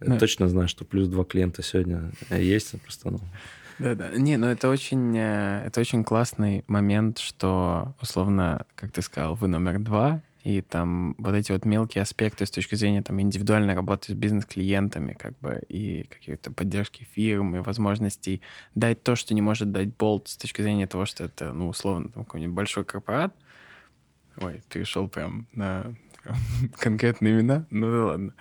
[0.00, 3.20] Я ну, точно знаю, что плюс два клиента сегодня есть, просто, ну...
[3.78, 4.10] Да-да.
[4.16, 9.48] Не, ну это очень, э, это очень классный момент, что, условно, как ты сказал, вы
[9.48, 14.12] номер два, и там вот эти вот мелкие аспекты с точки зрения там индивидуальной работы
[14.12, 18.40] с бизнес-клиентами, как бы, и какие-то поддержки фирм, и возможностей
[18.76, 22.10] дать то, что не может дать болт с точки зрения того, что это, ну, условно,
[22.10, 23.34] там какой-нибудь большой корпорат.
[24.36, 25.96] Ой, перешел прям на
[26.78, 27.66] конкретные имена.
[27.70, 28.32] Ну да ладно.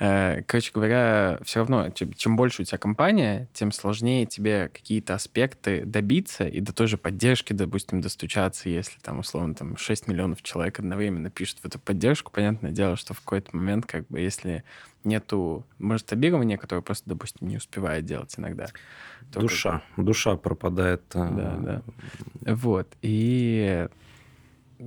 [0.00, 5.84] Э, короче говоря, все равно, чем больше у тебя компания, тем сложнее тебе какие-то аспекты
[5.84, 10.78] добиться и до той же поддержки, допустим, достучаться, если там, условно, там 6 миллионов человек
[10.78, 12.30] одновременно пишут в эту поддержку.
[12.30, 14.62] Понятное дело, что в какой-то момент, как бы, если
[15.02, 18.66] нету масштабирования, которое просто, допустим, не успевает делать иногда.
[19.32, 20.04] Душа, как...
[20.04, 21.02] душа пропадает.
[21.14, 22.54] Э, да, да.
[22.54, 22.88] Вот.
[23.02, 23.88] И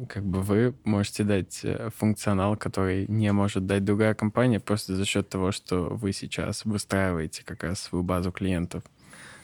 [0.07, 5.05] как бы вы можете дать э, функционал, который не может дать другая компания, просто за
[5.05, 8.83] счет того, что вы сейчас выстраиваете как раз свою базу клиентов.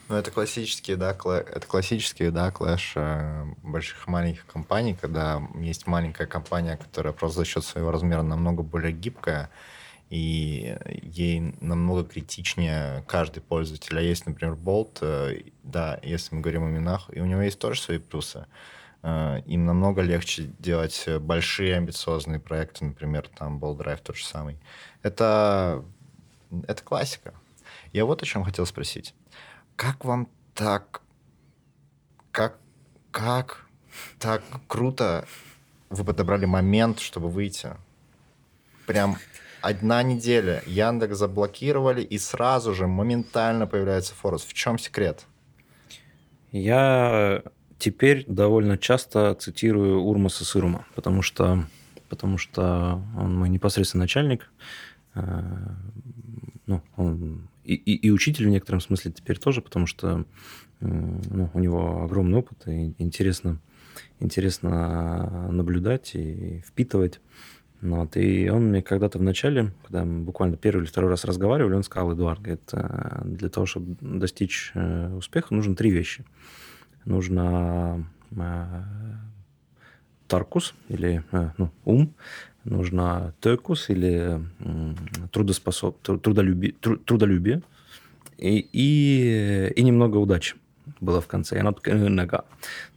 [0.10, 5.42] Ну, это классический, да, кла- это классический, да, клэш э, больших и маленьких компаний, когда
[5.60, 9.50] есть маленькая компания, которая просто за счет своего размера намного более гибкая,
[10.10, 13.98] и ей намного критичнее каждый пользователь.
[13.98, 17.60] А есть, например, Bolt, э, да, если мы говорим о именах, и у него есть
[17.60, 18.46] тоже свои плюсы.
[19.04, 24.58] Э, им намного легче делать большие амбициозные проекты, например, там Bolt Drive тот же самый.
[25.04, 25.84] Это,
[26.68, 27.34] это классика.
[27.94, 29.14] Я вот о чем хотел спросить.
[29.76, 31.02] Как вам так...
[32.32, 32.58] Как...
[33.12, 33.68] Как
[34.20, 35.26] так круто
[35.90, 37.70] вы подобрали момент, чтобы выйти?
[38.86, 39.18] Прям
[39.62, 40.62] одна неделя.
[40.66, 44.44] Яндекс заблокировали, и сразу же моментально появляется Форус.
[44.44, 45.26] В чем секрет?
[46.52, 47.44] Я
[47.78, 51.66] теперь довольно часто цитирую Урмаса Сырума, потому что,
[52.10, 54.50] потому что он мой непосредственный начальник.
[55.16, 55.42] Э,
[56.66, 60.26] ну, он и, и, и учитель в некотором смысле теперь тоже, потому что
[60.80, 63.60] ну, у него огромный опыт, и интересно,
[64.20, 67.20] интересно наблюдать и впитывать.
[67.82, 71.76] Вот, и он мне когда-то в начале, когда мы буквально первый или второй раз разговаривали,
[71.76, 76.26] он сказал, Эдуард, говорит, «Э, для того, чтобы достичь э, успеха, нужно три вещи.
[77.08, 78.06] Нужно
[78.36, 78.66] э,
[80.28, 81.24] таркус или
[81.58, 82.14] ну, ум,
[82.66, 84.42] нужно текус или
[85.32, 85.98] трудоспособ...
[86.02, 87.62] трудолюбие, трудолюбие
[88.38, 90.56] и, и, и немного удачи
[91.00, 91.56] было в конце.
[91.56, 92.46] И она такая нога.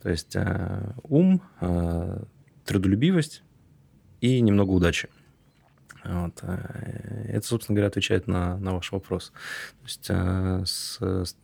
[0.03, 2.23] То есть э, ум, э,
[2.65, 3.43] трудолюбивость
[4.21, 5.09] и немного удачи.
[6.05, 6.39] Вот.
[6.43, 9.33] Э, это, собственно говоря, отвечает на, на ваш вопрос.
[9.81, 11.37] То есть э, с, с,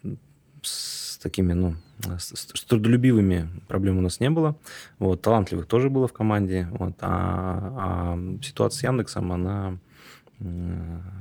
[0.63, 1.77] с такими, ну,
[2.19, 4.57] с, с трудолюбивыми проблем у нас не было.
[4.99, 6.69] Вот, талантливых тоже было в команде.
[6.73, 9.79] Вот, а, а ситуация с Яндексом, она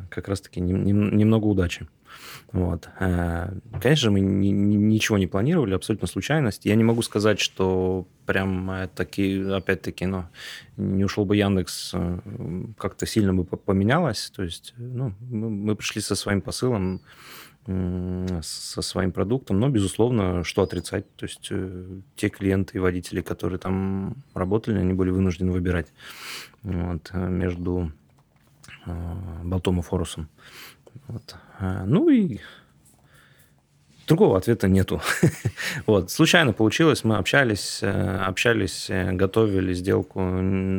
[0.09, 1.87] как раз-таки не, не, немного удачи.
[2.51, 2.89] Вот.
[2.99, 6.65] Э, конечно мы ни, ни, ничего не планировали, абсолютно случайность.
[6.65, 10.25] Я не могу сказать, что прям таки, опять-таки, ну,
[10.77, 12.19] не ушел бы Яндекс, э,
[12.77, 14.31] как-то сильно бы поменялось.
[14.35, 17.01] То есть, ну, мы пришли со своим посылом,
[17.65, 21.05] со своим продуктом, но, безусловно, что отрицать?
[21.15, 25.87] То есть э, те клиенты и водители, которые там работали, они были вынуждены выбирать
[26.63, 27.91] вот, между
[29.43, 30.29] болтом и форусом.
[31.07, 31.35] Вот.
[31.85, 32.39] Ну и
[34.07, 35.01] другого ответа нету.
[35.85, 36.11] вот.
[36.11, 40.19] Случайно получилось, мы общались, э, общались, э, готовили сделку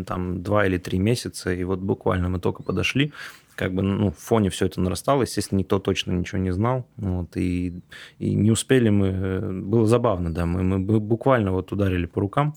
[0.07, 3.13] там два или три месяца, и вот буквально мы только подошли,
[3.57, 7.37] как бы ну, в фоне все это нарастало, естественно, никто точно ничего не знал, вот,
[7.37, 7.81] и,
[8.19, 12.55] и не успели мы, э, было забавно, да, мы, мы буквально вот ударили по рукам,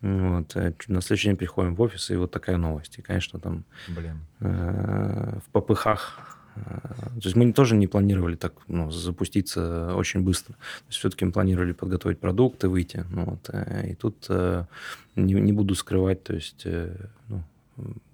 [0.00, 0.54] вот.
[0.86, 3.00] На следующий день приходим в офис, и вот такая новость.
[3.00, 4.20] И, конечно, там Блин.
[4.38, 10.54] Э, в попыхах то есть мы тоже не планировали так ну, запуститься очень быстро.
[10.54, 13.04] То есть все-таки мы планировали подготовить продукты, выйти.
[13.10, 14.64] Ну, вот, э, и тут э,
[15.16, 17.42] не, не буду скрывать, то есть э, ну,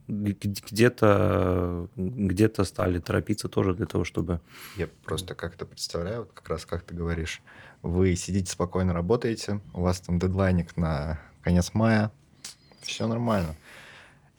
[0.06, 4.40] где-то где стали торопиться тоже для того, чтобы...
[4.76, 7.42] Я просто как-то представляю, вот как раз как ты говоришь,
[7.82, 12.12] вы сидите спокойно, работаете, у вас там дедлайник на конец мая,
[12.82, 13.56] все нормально.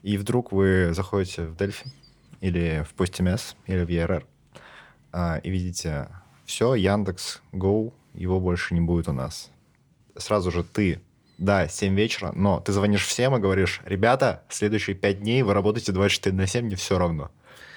[0.03, 1.91] И вдруг вы заходите в Дельфи,
[2.41, 4.23] или в PostMS, или в ERR,
[5.11, 6.09] а, и видите,
[6.45, 9.49] все, Яндекс, Go, его больше не будет у нас.
[10.15, 11.01] Сразу же ты,
[11.37, 15.91] да, 7 вечера, но ты звонишь всем и говоришь, ребята, следующие 5 дней вы работаете
[15.91, 17.31] 24 на 7, мне все равно.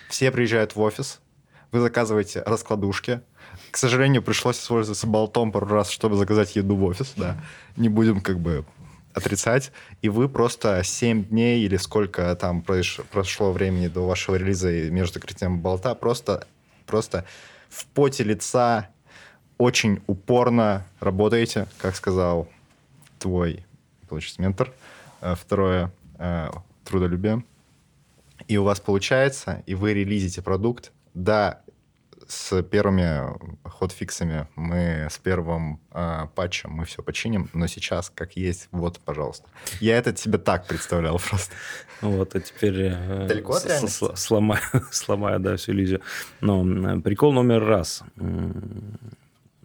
[0.09, 1.21] Все приезжают в офис,
[1.73, 3.21] вы заказываете раскладушки.
[3.71, 7.37] К сожалению, пришлось использоваться болтом пару раз, чтобы заказать еду в офис, да.
[7.77, 8.65] Не будем как бы
[9.13, 15.15] отрицать, и вы просто 7 дней или сколько там прошло времени до вашего релиза между
[15.15, 16.47] закрытием болта, просто,
[16.87, 17.25] просто
[17.69, 18.89] в поте лица
[19.59, 22.49] очень упорно работаете, как сказал
[23.19, 23.65] твой,
[24.09, 24.73] получается, ментор.
[25.21, 26.51] Э, второе, э,
[26.85, 27.45] трудолюбие.
[28.47, 30.93] И у вас получается, и вы релизите продукт.
[31.15, 31.61] Да,
[32.29, 33.23] с первыми
[33.67, 39.49] ходфиксами мы с первым э, патчем мы все починим, но сейчас как есть, вот, пожалуйста.
[39.81, 41.55] Я это себе так представлял просто.
[42.03, 44.61] Вот, а теперь э, Далеко от с- сломаю,
[44.93, 46.01] сломаю, да, всю иллюзию.
[46.41, 48.03] Но прикол номер раз.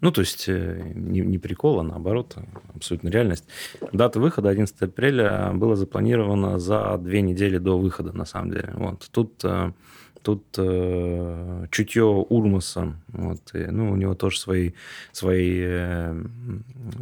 [0.04, 2.36] Ну, то есть э, не, не прикол, а наоборот,
[2.74, 3.46] абсолютно реальность.
[3.94, 8.70] Дата выхода 11 апреля была запланирована за две недели до выхода, на самом деле.
[8.74, 9.08] Вот.
[9.10, 9.72] Тут э,
[10.20, 14.72] Тут э, чутье Урмаса, вот, и, ну, у него тоже свои,
[15.12, 15.66] свои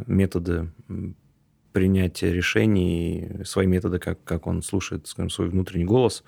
[0.07, 0.69] методы
[1.73, 6.23] принятия решений, свои методы, как, как он слушает скажем, свой внутренний голос.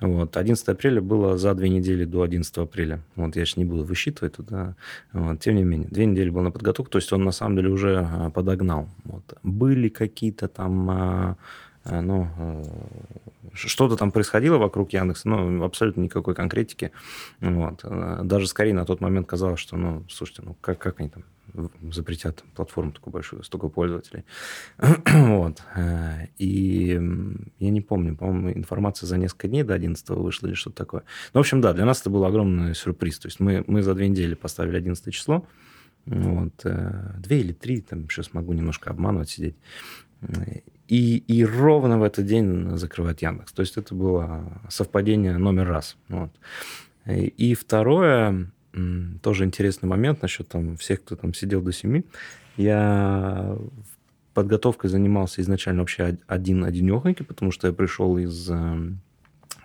[0.00, 0.36] Вот.
[0.36, 3.00] 11 апреля было за две недели до 11 апреля.
[3.14, 4.74] Вот я сейчас не буду высчитывать туда.
[5.12, 5.40] Вот.
[5.40, 8.06] Тем не менее, две недели был на подготовку, то есть он на самом деле уже
[8.10, 8.88] а, подогнал.
[9.04, 9.38] Вот.
[9.42, 11.36] Были какие-то там а,
[11.84, 12.28] а, ну,
[13.54, 16.92] что-то там происходило вокруг Яндекса, но абсолютно никакой конкретики.
[17.40, 17.84] Вот.
[18.22, 21.24] Даже скорее на тот момент казалось, что, ну, слушайте, ну как, как они там
[21.92, 24.24] запретят платформу такую большую, столько пользователей.
[24.78, 25.62] вот.
[25.74, 27.00] Э, и
[27.58, 31.02] я не помню, по-моему, информация за несколько дней до 11 вышла или что-то такое.
[31.32, 33.18] Ну, в общем, да, для нас это был огромный сюрприз.
[33.18, 35.46] То есть мы, мы за две недели поставили 11 число,
[36.06, 39.56] вот, э, две или три, там сейчас могу немножко обманывать, сидеть.
[40.88, 43.52] И, и ровно в этот день закрывает Яндекс.
[43.52, 45.96] То есть это было совпадение номер раз.
[46.08, 46.30] Вот.
[47.06, 48.50] И второе,
[49.22, 52.04] тоже интересный момент насчет там всех, кто там сидел до семи.
[52.56, 53.56] Я
[54.36, 58.78] подготовкой занимался изначально вообще один-одинехонький, потому что я пришел из э,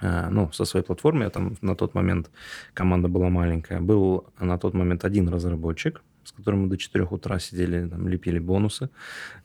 [0.01, 2.31] э, ну, со своей платформы, я там на тот момент
[2.73, 7.39] команда была маленькая, был на тот момент один разработчик, с которым мы до 4 утра
[7.39, 8.89] сидели, там, лепили бонусы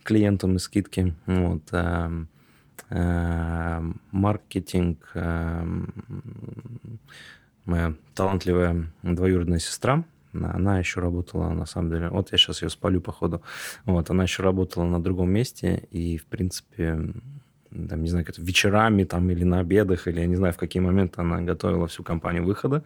[0.04, 1.14] клиентам и скидки.
[1.26, 1.62] Вот.
[1.72, 2.28] Эм,
[2.90, 5.92] э, маркетинг, эм,
[7.66, 13.00] моя талантливая двоюродная сестра, она еще работала, на самом деле, вот я сейчас ее спалю,
[13.00, 13.42] походу,
[13.84, 16.98] вот, она еще работала на другом месте, и, в принципе,
[17.70, 20.82] там, не знаю, как вечерами там или на обедах, или я не знаю, в какие
[20.82, 22.84] моменты она готовила всю компанию выхода,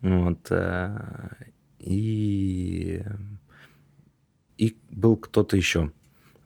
[0.00, 0.98] вот, э,
[1.78, 3.02] и,
[4.56, 5.90] и был кто-то еще,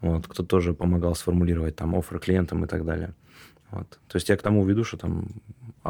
[0.01, 3.15] вот, кто тоже помогал сформулировать там офер клиентам и так далее.
[3.71, 3.99] Вот.
[4.09, 5.29] То есть я к тому веду, что там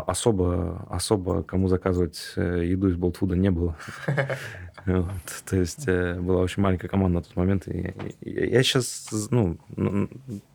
[0.03, 3.77] особо, особо кому заказывать э, еду из болтфуда не было.
[5.51, 7.67] То есть э, была очень маленькая команда на тот момент.
[8.21, 9.59] Я сейчас, ну,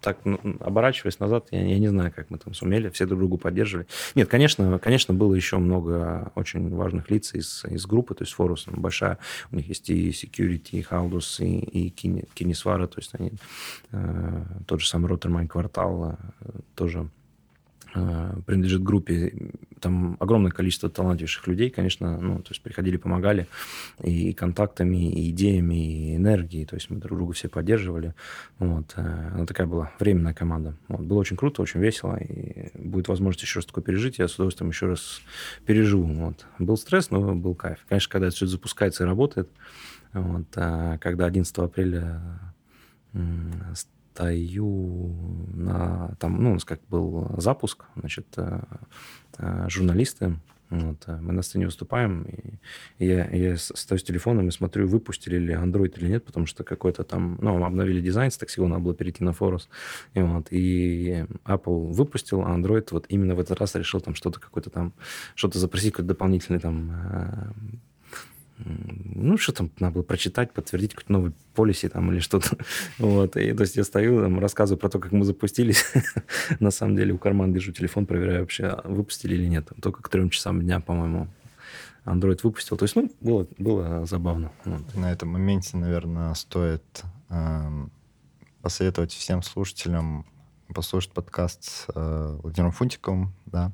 [0.02, 0.20] так
[0.60, 3.88] оборачиваясь назад, я, не знаю, как мы там сумели, все друг другу поддерживали.
[4.16, 8.66] Нет, конечно, конечно, было еще много очень важных лиц из, из группы, то есть Форус
[8.68, 9.18] большая,
[9.52, 11.90] у них есть и Security, и Халдус, и, и
[12.88, 13.34] то есть они,
[13.92, 16.18] э, тот же самый Роттермайн квартал
[16.76, 17.08] тоже
[17.94, 23.48] принадлежит группе, там огромное количество талантливейших людей, конечно, ну, то есть приходили, помогали
[24.02, 28.16] и контактами, и идеями, и энергией, то есть мы друг друга все поддерживали,
[28.60, 30.76] вот, э, она такая была временная команда.
[30.88, 34.36] Вот, было очень круто, очень весело, и будет возможность еще раз такое пережить, я с
[34.36, 35.22] удовольствием еще раз
[35.66, 36.46] переживу, вот.
[36.60, 37.80] Был стресс, но был кайф.
[37.88, 39.50] Конечно, когда это все запускается и работает,
[40.14, 42.22] вот, а когда 11 апреля
[44.14, 45.16] стою
[45.54, 46.16] на...
[46.20, 48.62] Там, ну, у нас как был запуск, значит, э,
[49.40, 50.36] э, журналисты,
[50.70, 55.38] вот, э, мы на сцене выступаем, и я, я стою с телефоном и смотрю, выпустили
[55.38, 58.94] ли Android или нет, потому что какой-то там, ну, обновили дизайн с Taxi, надо было
[58.94, 59.68] перейти на Forus,
[60.14, 64.40] и вот, и Apple выпустил, а Android вот именно в этот раз решил там что-то
[64.40, 64.94] какое-то там,
[65.36, 67.54] что-то запросить, какой-то дополнительный там
[69.24, 72.58] ну, что там надо было прочитать, подтвердить какой-то новый полиси там или что-то.
[72.98, 73.36] Вот.
[73.38, 75.86] И, то есть я стою, там, рассказываю про то, как мы запустились.
[76.60, 79.70] На самом деле у кармана держу телефон, проверяю вообще, выпустили или нет.
[79.82, 81.28] Только к трем часам дня, по-моему,
[82.06, 82.78] Android выпустил.
[82.78, 84.52] То есть, ну, было, было забавно.
[84.66, 84.96] Вот.
[84.96, 87.88] На этом моменте, наверное, стоит э,
[88.62, 90.26] посоветовать всем слушателям
[90.74, 93.72] послушать подкаст с э, Владимиром Фунтиковым, да,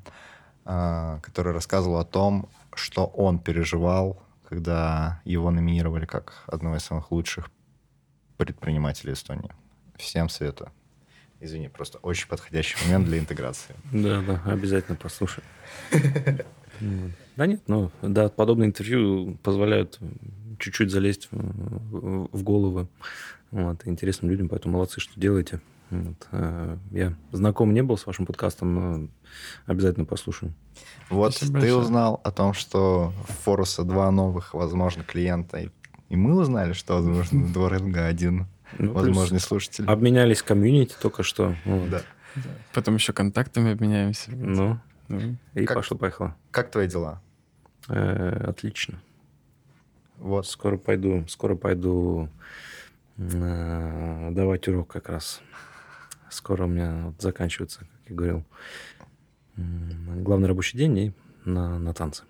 [0.64, 7.12] э, который рассказывал о том, что он переживал когда его номинировали как одного из самых
[7.12, 7.50] лучших
[8.36, 9.52] предпринимателей Эстонии.
[9.96, 10.72] Всем советую.
[11.38, 13.76] Извини, просто очень подходящий момент для интеграции.
[13.92, 15.44] Да, да, обязательно послушай.
[17.36, 19.98] Да нет, ну, да, подобные интервью позволяют
[20.58, 22.88] чуть-чуть залезть в головы
[23.50, 25.60] вот, интересным людям, поэтому молодцы, что делаете.
[25.90, 26.28] Вот.
[26.32, 29.08] Э, я знаком не был с вашим подкастом, но
[29.66, 30.52] обязательно послушаю.
[31.08, 31.82] Вот Спасибо ты большое.
[31.82, 35.70] узнал о том, что в Форуса два новых, возможно, клиента.
[36.08, 38.46] И мы узнали, что, возможно, два рынга один
[38.78, 39.84] ну, возможный слушатель.
[39.86, 41.54] Обменялись комьюнити только что.
[41.64, 41.90] Вот.
[41.90, 42.02] Да.
[42.36, 42.50] да.
[42.72, 44.30] Потом еще контактами обменяемся.
[44.30, 44.78] Ну,
[45.08, 45.36] ну.
[45.54, 46.36] и как, пошло-поехало.
[46.50, 47.20] Как твои дела?
[47.88, 49.00] Э, отлично.
[50.18, 50.46] Вот.
[50.46, 52.28] Скоро пойду, скоро пойду
[53.16, 55.40] э, давать урок как раз.
[56.30, 58.44] Скоро у меня вот заканчивается, как я говорил,
[59.56, 61.12] главный рабочий день и
[61.44, 62.22] на, на танцы.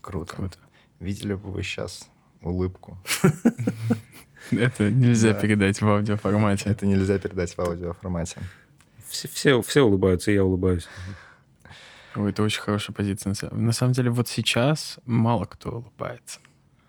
[0.00, 0.36] Круто.
[0.36, 0.58] Круто.
[1.00, 2.08] Видели бы вы сейчас
[2.40, 2.98] улыбку?
[4.50, 6.70] Это нельзя передать в аудиоформате.
[6.70, 8.40] Это нельзя передать в аудиоформате.
[9.08, 10.88] Все, все, все улыбаются, и я улыбаюсь.
[12.14, 13.34] Ой, это очень хорошая позиция.
[13.52, 16.40] На самом деле, вот сейчас мало кто улыбается.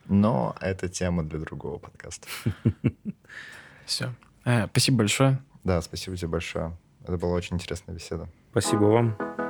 [0.06, 2.28] Но это тема для другого подкаста.
[3.86, 4.14] Все.
[4.44, 5.42] Э, спасибо большое.
[5.64, 6.78] Да, спасибо тебе большое.
[7.04, 8.28] Это была очень интересная беседа.
[8.52, 9.43] Спасибо вам.